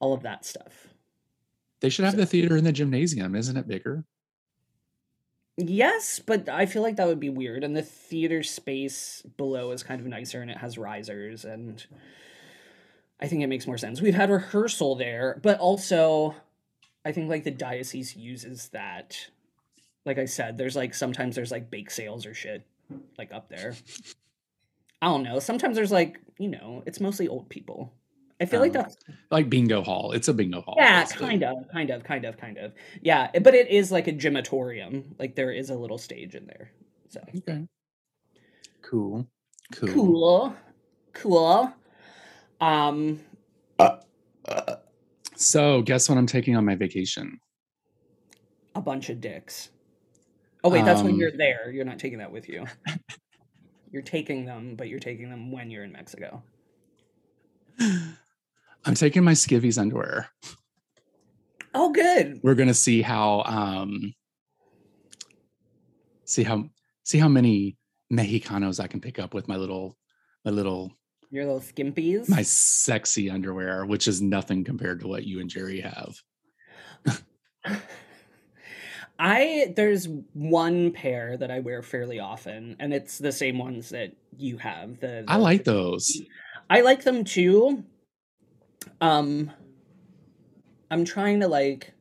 All 0.00 0.12
of 0.12 0.22
that 0.22 0.44
stuff. 0.44 0.88
They 1.80 1.88
should 1.88 2.04
have 2.04 2.16
the 2.16 2.26
theater 2.26 2.56
in 2.56 2.64
the 2.64 2.72
gymnasium. 2.72 3.34
Isn't 3.34 3.56
it 3.56 3.68
bigger? 3.68 4.04
Yes, 5.56 6.20
but 6.24 6.48
I 6.48 6.66
feel 6.66 6.82
like 6.82 6.96
that 6.96 7.06
would 7.06 7.20
be 7.20 7.28
weird. 7.28 7.64
And 7.64 7.76
the 7.76 7.82
theater 7.82 8.42
space 8.42 9.22
below 9.36 9.72
is 9.72 9.82
kind 9.82 10.00
of 10.00 10.06
nicer 10.06 10.40
and 10.40 10.50
it 10.50 10.58
has 10.58 10.78
risers 10.78 11.44
and 11.44 11.84
I 13.20 13.26
think 13.26 13.42
it 13.42 13.48
makes 13.48 13.66
more 13.66 13.76
sense. 13.76 14.00
We've 14.00 14.14
had 14.14 14.30
rehearsal 14.30 14.94
there, 14.94 15.38
but 15.42 15.58
also 15.58 16.34
I 17.04 17.12
think 17.12 17.28
like 17.28 17.44
the 17.44 17.50
diocese 17.50 18.16
uses 18.16 18.68
that. 18.70 19.28
Like 20.06 20.18
I 20.18 20.24
said, 20.24 20.56
there's 20.56 20.76
like 20.76 20.94
sometimes 20.94 21.36
there's 21.36 21.50
like 21.50 21.70
bake 21.70 21.90
sales 21.90 22.24
or 22.24 22.32
shit 22.32 22.66
like 23.18 23.32
up 23.34 23.50
there. 23.50 23.74
I 25.02 25.06
don't 25.06 25.22
know. 25.22 25.38
Sometimes 25.38 25.76
there's 25.76 25.92
like, 25.92 26.20
you 26.38 26.48
know, 26.48 26.82
it's 26.86 27.00
mostly 27.00 27.28
old 27.28 27.50
people. 27.50 27.92
I 28.40 28.46
feel 28.46 28.60
like 28.60 28.70
Oh. 28.70 28.82
that's 28.82 28.96
Like 29.30 29.50
bingo 29.50 29.82
hall. 29.82 30.12
It's 30.12 30.28
a 30.28 30.34
bingo 30.34 30.62
hall. 30.62 30.74
yeah, 30.78 31.02
basically. 31.02 31.26
kind 31.26 31.42
of, 31.44 31.56
kind 31.70 31.90
of, 31.90 32.02
kind 32.04 32.24
of, 32.24 32.36
kind 32.38 32.58
of. 32.58 32.72
Yeah, 33.02 33.30
but 33.40 33.54
it 33.54 33.68
is 33.68 33.92
like 33.92 34.06
a 34.08 34.12
gymatorium. 34.12 35.04
Like 35.18 35.34
there 35.36 35.52
is 35.52 35.68
a 35.70 35.74
little 35.74 35.98
stage 35.98 36.34
in 36.34 36.46
there. 36.46 36.70
So 37.08 37.20
Okay. 37.38 37.66
Cool. 38.82 39.26
Cool. 39.74 39.88
cool, 39.92 40.54
cool. 41.12 41.72
Um, 42.60 43.20
So, 45.36 45.80
guess 45.82 46.08
what 46.08 46.18
I'm 46.18 46.26
taking 46.26 46.56
on 46.56 46.64
my 46.64 46.74
vacation? 46.74 47.40
a 48.74 48.80
bunch 48.80 49.08
of 49.10 49.20
dicks. 49.20 49.70
Oh 50.62 50.70
wait, 50.70 50.84
that's 50.84 51.02
when 51.02 51.14
Um, 51.14 51.18
you're 51.18 51.32
there. 51.32 51.70
You're 51.72 51.84
not 51.84 51.98
taking 51.98 52.18
that 52.18 52.30
with 52.30 52.48
you. 52.48 52.64
you're 53.90 54.02
taking 54.02 54.44
them, 54.44 54.74
but 54.76 54.88
you're 54.88 55.00
taking 55.00 55.28
them 55.30 55.50
when 55.50 55.70
you're 55.70 55.82
in 55.84 55.92
Mexico. 55.92 56.42
I'm 58.84 58.94
taking 58.94 59.24
my 59.24 59.32
skivvies 59.32 59.78
underwear. 59.78 60.28
Oh, 61.74 61.92
good. 61.92 62.40
We're 62.42 62.54
gonna 62.54 62.74
see 62.74 63.02
how 63.02 63.42
um 63.46 64.14
see 66.24 66.42
how 66.42 66.64
see 67.04 67.18
how 67.18 67.28
many 67.28 67.76
Mexicanos 68.12 68.80
I 68.80 68.86
can 68.86 69.00
pick 69.00 69.18
up 69.18 69.34
with 69.34 69.48
my 69.48 69.56
little 69.56 69.96
my 70.44 70.50
little 70.50 70.92
Your 71.30 71.44
little 71.44 71.60
skimpies. 71.60 72.28
my 72.28 72.42
sexy 72.42 73.30
underwear, 73.30 73.84
which 73.84 74.08
is 74.08 74.20
nothing 74.20 74.64
compared 74.64 75.00
to 75.00 75.08
what 75.08 75.24
you 75.24 75.40
and 75.40 75.50
Jerry 75.50 75.80
have. 75.80 76.14
I 79.18 79.74
there's 79.76 80.08
one 80.32 80.92
pair 80.92 81.36
that 81.36 81.50
I 81.50 81.60
wear 81.60 81.82
fairly 81.82 82.18
often, 82.20 82.76
and 82.80 82.94
it's 82.94 83.18
the 83.18 83.32
same 83.32 83.58
ones 83.58 83.90
that 83.90 84.12
you 84.38 84.56
have. 84.56 84.98
The, 85.00 85.24
I 85.28 85.36
like 85.36 85.64
those. 85.64 86.22
I 86.70 86.80
like 86.80 87.04
them 87.04 87.24
too. 87.24 87.84
Um 89.00 89.50
I'm 90.90 91.04
trying 91.04 91.40
to 91.40 91.48
like 91.48 91.92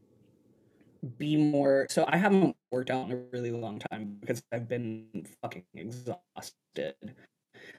be 1.17 1.37
more 1.37 1.87
so 1.89 2.05
I 2.07 2.17
haven't 2.17 2.55
worked 2.71 2.89
out 2.89 3.05
in 3.05 3.11
a 3.11 3.21
really 3.31 3.51
long 3.51 3.79
time 3.79 4.17
because 4.19 4.43
I've 4.51 4.67
been 4.67 5.25
fucking 5.41 5.63
exhausted. 5.75 6.95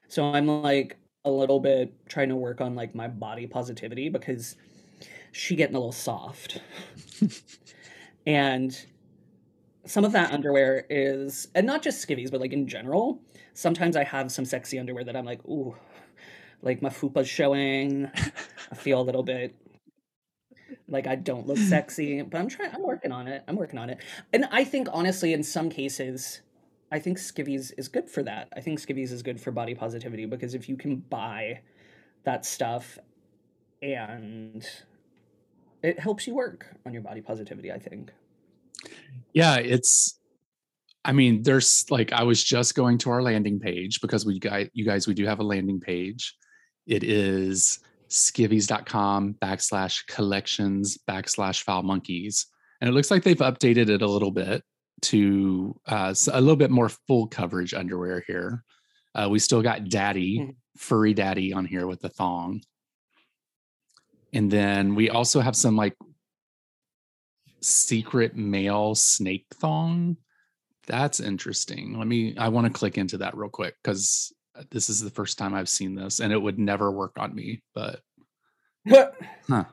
So 0.09 0.33
I'm 0.33 0.47
like 0.47 0.97
a 1.25 1.31
little 1.31 1.61
bit 1.61 1.93
trying 2.09 2.31
to 2.31 2.37
work 2.37 2.61
on 2.61 2.75
like 2.75 2.95
my 2.95 3.09
body 3.09 3.47
positivity 3.47 4.09
because 4.09 4.57
she 5.33 5.57
getting 5.57 5.77
a 5.77 5.79
little 5.79 5.93
soft. 5.93 6.61
and 8.27 8.87
some 9.87 10.05
of 10.05 10.13
that 10.13 10.33
underwear 10.33 10.87
is 10.91 11.49
and 11.55 11.67
not 11.67 11.83
just 11.83 12.07
skivvies, 12.07 12.31
but 12.31 12.41
like 12.41 12.53
in 12.53 12.67
general, 12.67 13.21
sometimes 13.55 13.97
I 13.97 14.05
have 14.05 14.33
some 14.33 14.45
sexy 14.45 14.79
underwear 14.79 15.05
that 15.05 15.17
I'm 15.17 15.25
like, 15.25 15.45
ooh, 15.47 15.75
like 16.63 16.83
my 16.83 16.91
fupa's 16.91 17.29
showing. 17.29 18.11
I 18.71 18.75
feel 18.75 19.01
a 19.01 19.03
little 19.03 19.23
bit 19.23 19.55
like 20.89 21.07
I 21.07 21.15
don't 21.15 21.47
look 21.47 21.59
sexy, 21.59 22.23
but 22.23 22.39
I'm 22.39 22.49
trying. 22.49 22.75
I'm 22.75 22.83
working 22.83 23.13
on 23.13 23.29
it. 23.29 23.43
I'm 23.49 23.57
working 23.57 23.79
on 23.79 23.91
it, 23.91 23.99
and 24.33 24.47
I 24.51 24.65
think 24.65 24.89
honestly, 24.93 25.33
in 25.33 25.43
some 25.43 25.71
cases, 25.71 26.41
I 26.93 26.99
think 26.99 27.19
skivvies 27.19 27.73
is 27.77 27.89
good 27.89 28.11
for 28.11 28.23
that. 28.25 28.49
I 28.55 28.61
think 28.61 28.81
skivvies 28.81 29.13
is 29.13 29.23
good 29.23 29.41
for 29.41 29.51
body 29.51 29.75
positivity 29.75 30.27
because 30.27 30.55
if 30.55 30.69
you 30.69 30.77
can 30.77 30.97
buy 30.97 31.61
that 32.25 32.45
stuff, 32.45 32.99
and 33.83 34.67
it 35.83 35.99
helps 35.99 36.27
you 36.27 36.35
work 36.35 36.67
on 36.87 36.93
your 36.93 37.03
body 37.03 37.21
positivity. 37.21 37.73
I 37.73 37.79
think. 37.79 38.13
Yeah, 39.33 39.57
it's 39.57 40.19
I 41.05 41.13
mean, 41.13 41.43
there's 41.43 41.87
like 41.91 42.13
I 42.13 42.23
was 42.25 42.43
just 42.43 42.75
going 42.75 42.99
to 42.99 43.11
our 43.11 43.23
landing 43.23 43.59
page 43.59 44.01
because 44.01 44.27
we 44.27 44.39
guys 44.39 44.69
you 44.73 44.85
guys 44.85 45.07
we 45.07 45.15
do 45.15 45.25
have 45.27 45.41
a 45.41 45.45
landing 45.45 45.81
page. 45.81 46.37
It 46.87 47.05
is 47.05 47.81
skivvies.com 48.11 49.35
backslash 49.35 50.07
collections 50.07 50.99
backslash 51.09 51.63
foul 51.63 51.83
monkeys. 51.83 52.47
And 52.81 52.89
it 52.89 52.93
looks 52.93 53.11
like 53.11 53.23
they've 53.23 53.37
updated 53.39 53.89
it 53.89 54.03
a 54.03 54.07
little 54.07 54.31
bit 54.31 54.63
to 55.03 55.79
uh, 55.87 56.15
a 56.33 56.41
little 56.41 56.57
bit 56.57 56.71
more 56.71 56.89
full 56.89 57.27
coverage 57.27 57.73
underwear 57.75 58.23
here. 58.27 58.65
Uh, 59.15 59.29
we 59.31 59.39
still 59.39 59.63
got 59.63 59.89
daddy, 59.89 60.39
Mhm. 60.41 60.57
furry 60.77 61.15
daddy 61.15 61.53
on 61.53 61.65
here 61.65 61.87
with 61.87 62.01
the 62.01 62.09
thong. 62.09 62.63
And 64.33 64.51
then 64.51 64.95
we 64.95 65.11
also 65.11 65.41
have 65.41 65.57
some 65.57 65.77
like 65.77 65.97
secret 67.61 68.37
male 68.37 68.95
snake 68.95 69.47
thong. 69.55 70.17
That's 70.87 71.21
interesting. 71.21 71.99
Let 71.99 72.07
me, 72.07 72.37
I 72.37 72.49
want 72.49 72.67
to 72.67 72.73
click 72.73 72.99
into 72.99 73.19
that 73.19 73.37
real 73.37 73.51
quick 73.51 73.75
because 73.83 74.33
this 74.71 74.89
is 74.89 75.01
the 75.01 75.11
first 75.11 75.39
time 75.39 75.55
I've 75.55 75.69
seen 75.69 75.95
this 75.95 76.21
and 76.21 76.33
it 76.33 76.41
would 76.41 76.59
never 76.59 76.91
work 76.91 77.13
on 77.19 77.35
me. 77.35 77.63
But, 77.75 78.01
huh. 78.89 79.65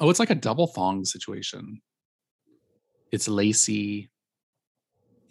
Oh, 0.00 0.10
it's 0.10 0.18
like 0.18 0.30
a 0.30 0.34
double 0.34 0.66
thong 0.66 1.04
situation. 1.04 1.80
It's 3.10 3.28
lacy. 3.28 4.10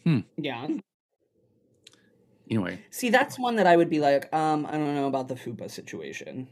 Hmm. 0.03 0.19
yeah. 0.37 0.67
Anyway, 2.49 2.81
See, 2.89 3.09
that's 3.09 3.39
one 3.39 3.55
that 3.55 3.67
I 3.67 3.77
would 3.77 3.89
be 3.89 3.99
like, 3.99 4.33
um, 4.33 4.65
I 4.65 4.71
don't 4.71 4.93
know 4.93 5.07
about 5.07 5.27
the 5.29 5.35
fupa 5.35 5.71
situation. 5.71 6.47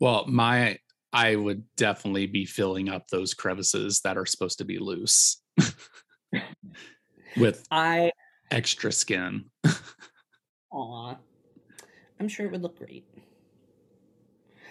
well, 0.00 0.24
my, 0.26 0.78
I 1.12 1.36
would 1.36 1.62
definitely 1.76 2.26
be 2.26 2.44
filling 2.44 2.88
up 2.88 3.06
those 3.08 3.32
crevices 3.32 4.00
that 4.00 4.18
are 4.18 4.26
supposed 4.26 4.58
to 4.58 4.64
be 4.64 4.78
loose 4.80 5.40
with 7.36 7.64
I, 7.70 8.10
extra 8.50 8.92
skin. 8.92 9.44
aw, 10.72 11.16
I'm 12.20 12.28
sure 12.28 12.46
it 12.46 12.52
would 12.52 12.62
look 12.62 12.78
great. 12.78 13.06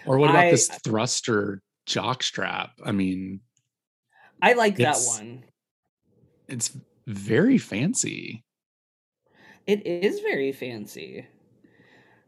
Or 0.06 0.18
what 0.18 0.30
about 0.30 0.44
I- 0.46 0.50
this 0.50 0.68
thruster 0.84 1.62
jock 1.86 2.22
strap? 2.22 2.72
I 2.84 2.92
mean, 2.92 3.40
I 4.42 4.52
like 4.52 4.76
that 4.76 4.98
one. 5.06 5.44
it's 6.48 6.76
very 7.06 7.58
fancy. 7.58 8.42
It 9.66 9.86
is 9.86 10.20
very 10.20 10.52
fancy. 10.52 11.26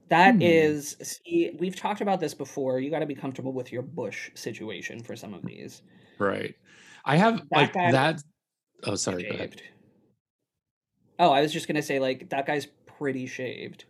That 0.09 0.37
Hmm. 0.37 0.43
is, 0.43 0.97
see, 1.03 1.51
we've 1.59 1.77
talked 1.77 2.01
about 2.01 2.21
this 2.21 2.33
before. 2.33 2.79
You 2.81 2.91
got 2.91 3.01
to 3.01 3.07
be 3.07 3.15
comfortable 3.15 3.53
with 3.53 3.73
your 3.73 3.83
bush 3.83 4.31
situation 4.35 5.03
for 5.03 5.17
some 5.17 5.35
of 5.35 5.45
these. 5.45 5.83
Right. 6.19 6.55
I 7.05 7.17
have 7.17 7.39
That 7.51 7.57
like 7.57 7.73
that. 7.75 8.23
Oh, 8.85 8.95
sorry. 8.95 9.25
Go 9.25 9.31
ahead. 9.35 9.61
Oh, 11.19 11.31
I 11.31 11.41
was 11.41 11.53
just 11.53 11.67
gonna 11.67 11.83
say, 11.83 11.99
like 11.99 12.29
that 12.31 12.47
guy's 12.47 12.67
pretty 12.99 13.27
shaved. 13.27 13.85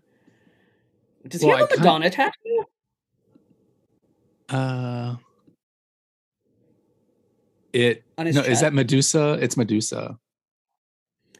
Does 1.26 1.42
he 1.42 1.48
have 1.48 1.60
I 1.60 1.74
a 1.74 1.78
Madonna 1.78 2.10
tattoo? 2.10 2.64
Uh, 4.48 5.16
It 7.72 8.04
no, 8.16 8.24
is 8.24 8.60
that 8.60 8.72
Medusa? 8.72 9.38
It's 9.40 9.56
Medusa. 9.56 10.18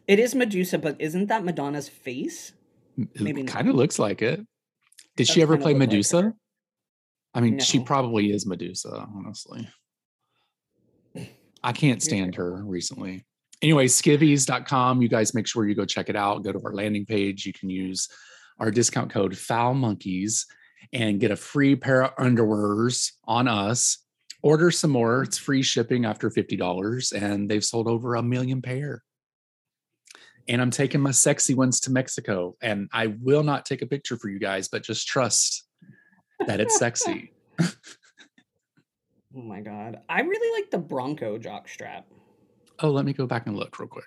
It 0.06 0.18
is 0.18 0.34
Medusa, 0.34 0.78
but 0.78 1.00
isn't 1.00 1.26
that 1.28 1.44
Madonna's 1.44 1.88
face? 1.88 2.52
Maybe 3.18 3.40
It 3.40 3.44
not. 3.44 3.52
kind 3.54 3.68
of 3.68 3.74
looks 3.74 3.98
like 3.98 4.22
it. 4.22 4.46
Did 5.16 5.28
she 5.28 5.40
ever 5.40 5.56
play 5.56 5.72
look 5.72 5.80
like 5.80 5.88
Medusa? 5.88 6.34
I 7.32 7.40
mean, 7.40 7.58
she 7.58 7.80
probably 7.80 8.32
is 8.32 8.44
Medusa, 8.44 9.08
honestly. 9.14 9.68
I 11.64 11.72
can't 11.72 12.02
stand 12.02 12.34
her 12.34 12.62
recently. 12.64 13.24
Anyway, 13.62 13.86
skivvies.com. 13.86 15.02
You 15.02 15.08
guys 15.08 15.34
make 15.34 15.46
sure 15.46 15.66
you 15.66 15.74
go 15.74 15.84
check 15.84 16.08
it 16.08 16.16
out. 16.16 16.44
Go 16.44 16.52
to 16.52 16.60
our 16.64 16.74
landing 16.74 17.06
page. 17.06 17.46
You 17.46 17.52
can 17.52 17.70
use 17.70 18.08
our 18.58 18.70
discount 18.70 19.10
code 19.10 19.36
Foul 19.36 19.74
Monkeys 19.74 20.46
and 20.92 21.20
get 21.20 21.30
a 21.30 21.36
free 21.36 21.74
pair 21.74 22.04
of 22.04 22.16
underwears 22.16 23.12
on 23.24 23.48
us. 23.48 23.98
Order 24.42 24.70
some 24.70 24.90
more. 24.90 25.22
It's 25.22 25.38
free 25.38 25.62
shipping 25.62 26.04
after 26.04 26.30
$50, 26.30 27.12
and 27.20 27.50
they've 27.50 27.64
sold 27.64 27.88
over 27.88 28.14
a 28.14 28.22
million 28.22 28.62
pair. 28.62 29.02
And 30.48 30.62
I'm 30.62 30.70
taking 30.70 31.00
my 31.00 31.10
sexy 31.10 31.54
ones 31.54 31.80
to 31.80 31.90
Mexico, 31.90 32.56
and 32.62 32.88
I 32.92 33.08
will 33.20 33.42
not 33.42 33.64
take 33.66 33.82
a 33.82 33.86
picture 33.86 34.16
for 34.16 34.28
you 34.28 34.38
guys, 34.38 34.68
but 34.68 34.84
just 34.84 35.08
trust 35.08 35.66
that 36.46 36.60
it's 36.60 36.78
sexy. 36.78 37.32
Oh 39.36 39.42
my 39.42 39.60
god. 39.60 40.00
I 40.08 40.22
really 40.22 40.58
like 40.58 40.70
the 40.70 40.78
Bronco 40.78 41.36
jock 41.36 41.68
strap. 41.68 42.06
Oh, 42.80 42.90
let 42.90 43.04
me 43.04 43.12
go 43.12 43.26
back 43.26 43.46
and 43.46 43.56
look 43.56 43.78
real 43.78 43.88
quick. 43.88 44.06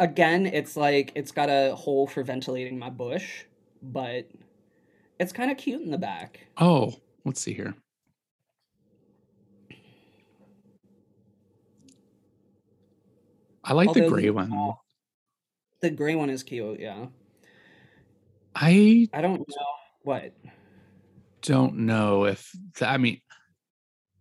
Again, 0.00 0.46
it's 0.46 0.76
like 0.76 1.12
it's 1.14 1.30
got 1.30 1.48
a 1.50 1.74
hole 1.74 2.06
for 2.06 2.22
ventilating 2.22 2.78
my 2.78 2.88
bush, 2.90 3.44
but 3.82 4.30
it's 5.20 5.32
kind 5.32 5.50
of 5.50 5.58
cute 5.58 5.82
in 5.82 5.90
the 5.90 5.98
back. 5.98 6.46
Oh, 6.56 6.94
let's 7.24 7.40
see 7.40 7.52
here. 7.52 7.74
I 13.62 13.72
like 13.72 13.92
the 13.92 14.08
gray 14.08 14.24
the- 14.24 14.30
one. 14.32 14.74
The 15.80 15.90
gray 15.90 16.14
one 16.14 16.30
is 16.30 16.42
cute, 16.42 16.80
yeah. 16.80 17.06
I 18.54 19.08
I 19.12 19.20
don't 19.20 19.40
know 19.40 19.66
what. 20.02 20.32
don't 21.42 21.76
know 21.78 22.24
if 22.24 22.50
I 22.80 22.96
mean 22.96 23.20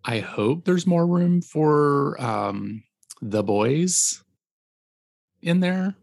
I 0.06 0.20
hope 0.20 0.66
there's 0.66 0.86
more 0.88 1.08
room 1.08 1.42
for 1.42 2.22
um 2.22 2.84
the 3.22 3.44
boys 3.44 4.24
in 5.42 5.60
there, 5.60 5.96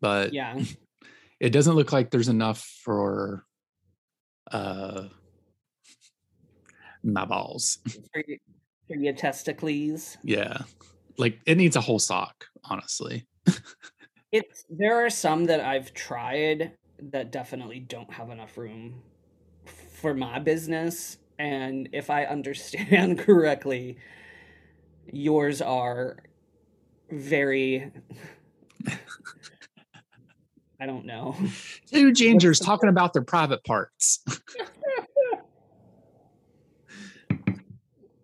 but 0.00 0.32
Yeah. 0.32 0.58
it 1.40 1.50
doesn't 1.50 1.74
look 1.74 1.92
like 1.92 2.10
there's 2.10 2.28
enough 2.28 2.60
for 2.84 3.44
uh 4.52 5.08
my 7.02 7.24
balls. 7.24 7.78
For, 8.12 8.22
y- 8.28 8.38
for 8.86 8.96
your 8.96 9.14
testicles. 9.14 10.16
Yeah. 10.22 10.58
Like 11.16 11.40
it 11.46 11.56
needs 11.56 11.76
a 11.76 11.80
whole 11.80 11.98
sock, 11.98 12.46
honestly. 12.64 13.26
It's 14.32 14.64
there 14.68 15.04
are 15.04 15.10
some 15.10 15.46
that 15.46 15.60
I've 15.60 15.92
tried 15.94 16.72
that 17.10 17.32
definitely 17.32 17.80
don't 17.80 18.12
have 18.12 18.30
enough 18.30 18.56
room 18.56 19.02
for 20.00 20.14
my 20.14 20.38
business. 20.38 21.16
And 21.40 21.88
if 21.92 22.10
I 22.10 22.26
understand 22.26 23.18
correctly, 23.26 23.96
yours 25.10 25.62
are 25.62 26.18
very 27.10 27.90
I 30.78 30.86
don't 30.86 31.06
know. 31.06 31.34
Two 31.86 32.12
gingers 32.12 32.62
talking 32.62 32.90
about 32.90 33.14
their 33.14 33.22
private 33.22 33.64
parts. 33.64 34.22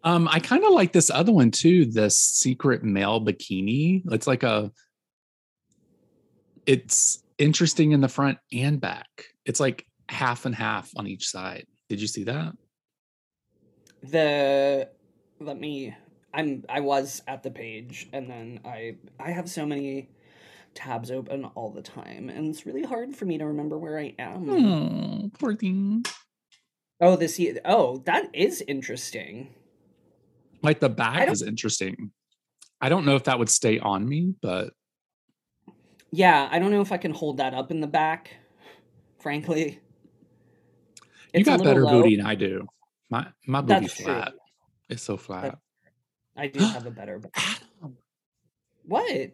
um, 0.04 0.28
I 0.30 0.38
kind 0.38 0.64
of 0.64 0.72
like 0.72 0.92
this 0.92 1.10
other 1.10 1.32
one 1.32 1.50
too, 1.50 1.86
the 1.86 2.10
secret 2.10 2.82
male 2.84 3.24
bikini. 3.24 4.02
It's 4.12 4.26
like 4.26 4.42
a 4.42 4.70
it's 6.66 7.22
interesting 7.38 7.92
in 7.92 8.02
the 8.02 8.08
front 8.08 8.36
and 8.52 8.78
back. 8.78 9.08
It's 9.46 9.60
like 9.60 9.86
half 10.10 10.44
and 10.44 10.54
half 10.54 10.90
on 10.96 11.06
each 11.06 11.28
side. 11.28 11.66
Did 11.88 12.02
you 12.02 12.08
see 12.08 12.24
that? 12.24 12.52
The 14.02 14.88
let 15.40 15.58
me 15.58 15.94
i'm 16.34 16.64
i 16.68 16.80
was 16.80 17.22
at 17.26 17.42
the 17.42 17.50
page 17.50 18.08
and 18.12 18.28
then 18.30 18.60
i 18.64 18.94
i 19.18 19.30
have 19.30 19.48
so 19.48 19.66
many 19.66 20.08
tabs 20.74 21.10
open 21.10 21.44
all 21.54 21.70
the 21.70 21.82
time 21.82 22.28
and 22.28 22.48
it's 22.48 22.66
really 22.66 22.82
hard 22.82 23.16
for 23.16 23.24
me 23.24 23.38
to 23.38 23.46
remember 23.46 23.78
where 23.78 23.98
i 23.98 24.14
am 24.18 24.50
Oh, 24.50 25.30
poor 25.38 25.54
thing. 25.56 26.04
oh 27.00 27.16
this 27.16 27.40
oh 27.64 27.98
that 28.04 28.28
is 28.34 28.62
interesting 28.68 29.54
Like 30.62 30.80
the 30.80 30.88
back 30.88 31.28
is 31.28 31.42
interesting. 31.42 32.10
I 32.80 32.88
don't 32.90 33.06
know 33.06 33.16
if 33.16 33.24
that 33.24 33.38
would 33.38 33.48
stay 33.48 33.78
on 33.78 34.06
me, 34.06 34.34
but 34.42 34.72
yeah 36.12 36.48
i 36.52 36.58
don't 36.58 36.70
know 36.70 36.80
if 36.82 36.92
i 36.92 36.96
can 36.98 37.10
hold 37.12 37.38
that 37.38 37.52
up 37.54 37.70
in 37.70 37.80
the 37.80 37.86
back 37.86 38.30
frankly 39.18 39.80
you 41.34 41.40
It's 41.40 41.48
a 41.48 41.52
got 41.56 41.64
better 41.64 41.82
low. 41.84 42.02
booty 42.02 42.16
than 42.16 42.26
I 42.26 42.34
do. 42.34 42.66
My 43.10 43.26
my 43.46 43.60
booty's 43.60 43.88
That's 43.88 43.96
true. 43.96 44.04
flat. 44.04 44.32
It's 44.88 45.02
so 45.02 45.16
flat. 45.16 45.58
i 46.36 46.46
do 46.46 46.60
have 46.64 46.86
a 46.86 46.90
better 46.90 47.20
Adam, 47.34 47.96
what 48.84 49.30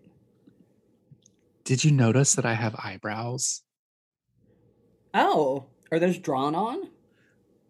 Did 1.65 1.85
you 1.85 1.91
notice 1.91 2.35
that 2.35 2.47
I 2.47 2.55
have 2.55 2.75
eyebrows? 2.77 3.63
oh 5.15 5.67
are 5.91 5.99
those 5.99 6.19
drawn 6.19 6.55
on 6.55 6.89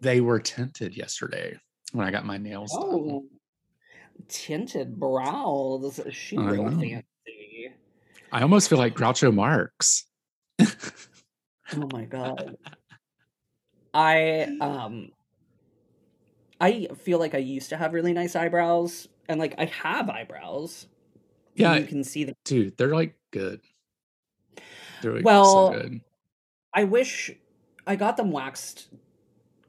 They 0.00 0.20
were 0.20 0.38
tinted 0.38 0.96
yesterday 0.96 1.58
when 1.92 2.06
I 2.06 2.12
got 2.12 2.24
my 2.24 2.38
nails 2.38 2.70
done. 2.72 2.82
oh 2.82 3.24
tinted 4.28 4.98
brows 5.00 6.00
she 6.10 6.36
I 6.38 6.50
real 6.50 6.64
know. 6.64 6.80
fancy 6.80 7.72
I 8.30 8.42
almost 8.42 8.68
feel 8.70 8.78
like 8.78 8.94
Groucho 8.94 9.32
Marx. 9.34 10.06
Oh 11.74 11.88
my 11.90 12.04
god. 12.04 12.56
I 13.94 14.42
um 14.60 15.08
I 16.62 16.86
feel 16.94 17.18
like 17.18 17.34
I 17.34 17.38
used 17.38 17.68
to 17.70 17.76
have 17.76 17.92
really 17.92 18.12
nice 18.12 18.36
eyebrows 18.36 19.08
and 19.28 19.38
like 19.40 19.54
I 19.58 19.66
have 19.66 20.08
eyebrows. 20.08 20.86
Yeah, 21.54 21.74
you 21.76 21.86
can 21.86 22.04
see 22.04 22.24
them. 22.24 22.34
dude, 22.44 22.76
they're 22.78 22.94
like 22.94 23.14
good. 23.30 23.60
They're 25.02 25.12
like 25.16 25.24
Well, 25.24 25.72
so 25.72 25.80
good. 25.80 26.00
I 26.74 26.84
wish 26.84 27.30
I 27.86 27.96
got 27.96 28.16
them 28.16 28.30
waxed 28.30 28.88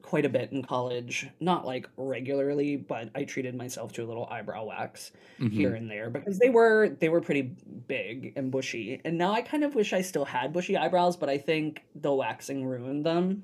quite 0.01 0.25
a 0.25 0.29
bit 0.29 0.51
in 0.51 0.61
college, 0.63 1.27
not 1.39 1.65
like 1.65 1.89
regularly, 1.97 2.77
but 2.77 3.09
I 3.15 3.23
treated 3.23 3.55
myself 3.55 3.91
to 3.93 4.03
a 4.03 4.05
little 4.05 4.27
eyebrow 4.27 4.63
wax 4.65 5.11
Mhm. 5.39 5.51
here 5.51 5.73
and 5.73 5.89
there 5.89 6.09
because 6.11 6.37
they 6.39 6.49
were 6.49 6.89
they 6.89 7.09
were 7.09 7.21
pretty 7.21 7.41
big 7.87 8.33
and 8.35 8.51
bushy. 8.51 9.01
And 9.03 9.17
now 9.17 9.33
I 9.33 9.41
kind 9.41 9.63
of 9.63 9.73
wish 9.75 9.91
I 9.91 10.01
still 10.01 10.25
had 10.25 10.53
bushy 10.53 10.77
eyebrows, 10.77 11.17
but 11.17 11.29
I 11.29 11.37
think 11.39 11.83
the 11.95 12.13
waxing 12.13 12.63
ruined 12.65 13.05
them. 13.05 13.43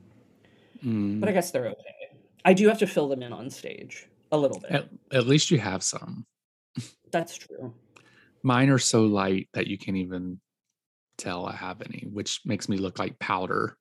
Mm. 0.85 1.19
But 1.19 1.29
I 1.29 1.31
guess 1.33 1.51
they're 1.51 1.67
okay. 1.67 1.98
I 2.45 2.53
do 2.53 2.67
have 2.67 2.79
to 2.79 2.87
fill 2.87 3.07
them 3.09 3.21
in 3.23 3.33
on 3.33 3.49
stage 3.49 4.07
a 4.31 4.37
little 4.37 4.59
bit. 4.59 4.71
at, 4.71 4.89
at 5.11 5.27
least 5.27 5.51
you 5.51 5.59
have 5.59 5.83
some. 5.83 6.25
That's 7.11 7.35
true. 7.35 7.73
Mine 8.43 8.69
are 8.69 8.77
so 8.79 9.03
light 9.03 9.49
that 9.53 9.67
you 9.67 9.77
can't 9.77 9.97
even 9.97 10.39
tell 11.17 11.45
I 11.45 11.55
have 11.55 11.81
any, 11.81 12.07
which 12.11 12.41
makes 12.45 12.69
me 12.69 12.77
look 12.77 12.97
like 12.99 13.19
powder. 13.19 13.77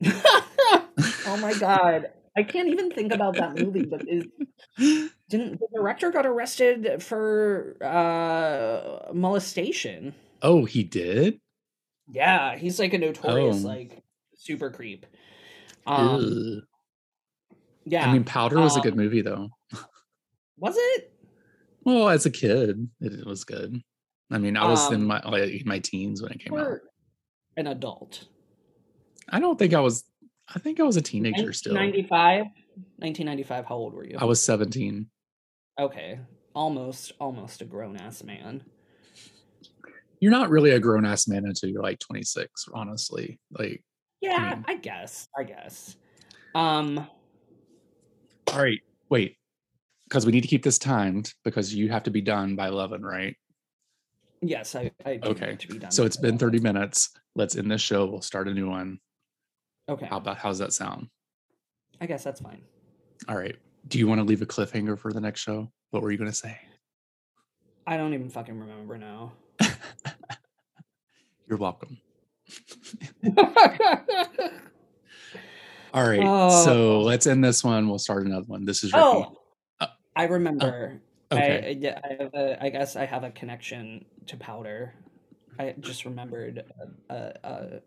oh 0.04 1.38
my 1.40 1.54
god. 1.58 2.10
I 2.36 2.42
can't 2.42 2.68
even 2.68 2.90
think 2.90 3.12
about 3.12 3.36
that 3.36 3.56
movie, 3.58 3.84
but 3.84 4.02
is, 4.08 4.24
didn't 5.28 5.60
the 5.60 5.68
director 5.74 6.10
got 6.10 6.26
arrested 6.26 7.02
for 7.02 7.76
uh 7.80 9.12
molestation? 9.12 10.14
Oh, 10.42 10.64
he 10.64 10.82
did? 10.84 11.40
Yeah, 12.08 12.56
he's 12.56 12.78
like 12.78 12.92
a 12.92 12.98
notorious 12.98 13.64
Oh. 13.64 13.68
like 13.68 14.02
super 14.36 14.70
creep. 14.70 15.06
Um. 15.86 16.62
Yeah. 17.84 18.08
I 18.08 18.12
mean, 18.12 18.24
Powder 18.24 18.60
was 18.60 18.76
a 18.76 18.80
good 18.80 18.92
um, 18.94 18.98
movie 18.98 19.22
though. 19.22 19.50
was 20.56 20.74
it? 20.76 21.12
Well, 21.84 22.08
as 22.08 22.24
a 22.26 22.30
kid, 22.30 22.88
it, 23.00 23.26
was 23.26 23.44
good. 23.44 23.80
I 24.30 24.38
mean, 24.38 24.56
I 24.56 24.66
was 24.66 24.88
in 24.90 25.02
Um, 25.02 25.06
my 25.06 25.22
like, 25.28 25.66
my 25.66 25.78
teens 25.78 26.22
when 26.22 26.32
it 26.32 26.40
came 26.40 26.54
out. 26.54 26.78
An 27.56 27.66
adult? 27.66 28.26
I 29.28 29.38
don't 29.38 29.58
think 29.58 29.74
I 29.74 29.80
was. 29.80 30.04
I 30.54 30.58
think 30.58 30.80
I 30.80 30.82
was 30.82 30.96
a 30.96 31.02
teenager 31.02 31.52
still. 31.52 31.74
1995? 31.74 32.46
1995, 32.98 33.66
how 33.66 33.76
old 33.76 33.94
were 33.94 34.04
you? 34.04 34.16
I 34.18 34.24
was 34.24 34.42
17. 34.42 35.06
Okay. 35.80 36.18
Almost 36.54 37.12
almost 37.20 37.62
a 37.62 37.64
grown 37.64 37.96
ass 37.96 38.22
man. 38.22 38.62
You're 40.20 40.30
not 40.32 40.50
really 40.50 40.70
a 40.70 40.80
grown 40.80 41.04
ass 41.04 41.28
man 41.28 41.44
until 41.44 41.68
you're 41.70 41.82
like 41.82 41.98
26, 41.98 42.66
honestly. 42.72 43.38
Like, 43.50 43.82
Yeah, 44.20 44.54
mean- 44.54 44.64
I 44.68 44.76
guess. 44.76 45.28
I 45.36 45.42
guess. 45.44 45.96
Um 46.54 47.06
all 48.54 48.62
right, 48.62 48.80
wait, 49.10 49.36
because 50.08 50.24
we 50.26 50.32
need 50.32 50.42
to 50.42 50.48
keep 50.48 50.62
this 50.62 50.78
timed 50.78 51.32
because 51.44 51.74
you 51.74 51.90
have 51.90 52.04
to 52.04 52.10
be 52.10 52.20
done 52.20 52.56
by 52.56 52.68
11, 52.68 53.02
right? 53.02 53.36
yes, 54.42 54.74
I, 54.76 54.90
I 55.06 55.16
do 55.16 55.30
Okay, 55.30 55.50
need 55.50 55.60
to 55.60 55.68
be 55.68 55.78
done. 55.78 55.90
So 55.90 56.04
it's 56.04 56.18
been 56.18 56.36
that. 56.36 56.44
30 56.44 56.60
minutes. 56.60 57.10
Let's 57.34 57.56
end 57.56 57.70
this 57.70 57.80
show. 57.80 58.04
We'll 58.06 58.20
start 58.20 58.46
a 58.46 58.52
new 58.52 58.68
one. 58.68 58.98
Okay. 59.88 60.04
How 60.06 60.18
about 60.18 60.36
how's 60.36 60.58
that 60.58 60.72
sound? 60.74 61.08
I 62.00 62.06
guess 62.06 62.24
that's 62.24 62.40
fine. 62.40 62.60
All 63.28 63.36
right. 63.36 63.56
Do 63.88 63.98
you 63.98 64.06
want 64.06 64.18
to 64.20 64.24
leave 64.24 64.42
a 64.42 64.46
cliffhanger 64.46 64.98
for 64.98 65.12
the 65.12 65.20
next 65.20 65.40
show? 65.40 65.70
What 65.90 66.02
were 66.02 66.10
you 66.10 66.18
going 66.18 66.30
to 66.30 66.36
say? 66.36 66.58
I 67.86 67.96
don't 67.96 68.12
even 68.14 68.28
fucking 68.28 68.58
remember 68.58 68.98
now. 68.98 69.32
You're 71.48 71.58
welcome. 71.58 71.98
All 75.94 76.02
right. 76.06 76.20
So 76.64 76.96
Oh. 76.96 77.00
let's 77.02 77.26
end 77.26 77.44
this 77.44 77.62
one. 77.62 77.88
We'll 77.88 77.98
start 77.98 78.26
another 78.26 78.46
one. 78.46 78.64
This 78.64 78.82
is 78.82 78.92
Ricky. 78.92 79.04
oh, 79.04 79.38
Uh, 79.80 79.86
I 80.16 80.24
remember. 80.24 81.00
okay. 81.30 81.68
I, 81.68 81.78
yeah, 81.80 82.00
I, 82.04 82.22
have 82.22 82.34
a, 82.34 82.62
I 82.64 82.68
guess 82.70 82.96
I 82.96 83.06
have 83.06 83.22
a 83.24 83.30
connection 83.30 84.04
to 84.26 84.36
powder. 84.36 84.94
I 85.58 85.74
just 85.78 86.04
remembered 86.04 86.64
a, 87.08 87.14
a, 87.44 87.80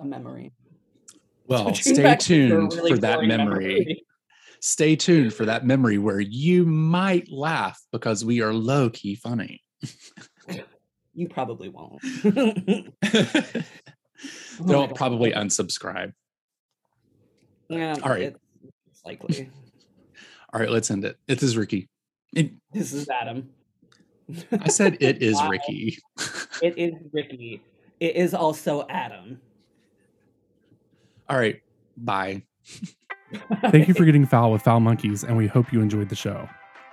a, 0.00 0.04
memory. 0.04 0.52
well, 1.46 1.72
stay 1.74 2.02
back 2.02 2.18
to 2.20 2.34
your 2.34 2.48
tuned 2.60 2.72
really 2.74 2.90
for 2.92 2.98
that 2.98 3.14
boring 3.14 3.28
memory. 3.28 4.04
Stay 4.60 4.96
tuned 4.96 5.32
for 5.32 5.44
that 5.44 5.64
memory 5.64 5.98
where 5.98 6.18
you 6.20 6.64
might 6.66 7.30
laugh 7.30 7.80
because 7.92 8.24
we 8.24 8.40
are 8.42 8.52
low 8.52 8.90
key 8.90 9.14
funny. 9.14 9.62
You 11.16 11.28
probably 11.28 11.68
won't. 11.68 12.02
Oh 14.60 14.66
Don't 14.66 14.88
God. 14.88 14.96
probably 14.96 15.32
unsubscribe. 15.32 16.12
Yeah, 17.68 17.96
All 18.02 18.10
right. 18.10 18.34
It's 18.90 19.04
likely. 19.04 19.50
All 20.52 20.60
right, 20.60 20.70
let's 20.70 20.90
end 20.90 21.04
it. 21.04 21.18
It 21.26 21.42
is 21.42 21.56
Ricky. 21.56 21.88
It, 22.34 22.52
This 22.72 22.92
is 22.92 23.08
Adam. 23.08 23.48
I 24.52 24.68
said 24.68 24.96
it 25.00 25.22
is 25.22 25.34
Wow. 25.38 25.50
Ricky. 25.50 25.98
It 26.62 26.74
is 26.78 26.94
Ricky. 27.12 27.62
It 28.00 28.16
is 28.16 28.34
also 28.34 28.86
Adam. 28.88 29.40
All 31.28 31.38
right, 31.38 31.60
bye. 31.96 32.42
Thank 33.70 33.88
you 33.88 33.94
for 33.94 34.04
getting 34.04 34.26
foul 34.26 34.52
with 34.52 34.62
Foul 34.62 34.80
Monkeys, 34.80 35.24
and 35.24 35.36
we 35.36 35.46
hope 35.46 35.72
you 35.72 35.80
enjoyed 35.80 36.08
the 36.08 36.14
show. 36.16 36.48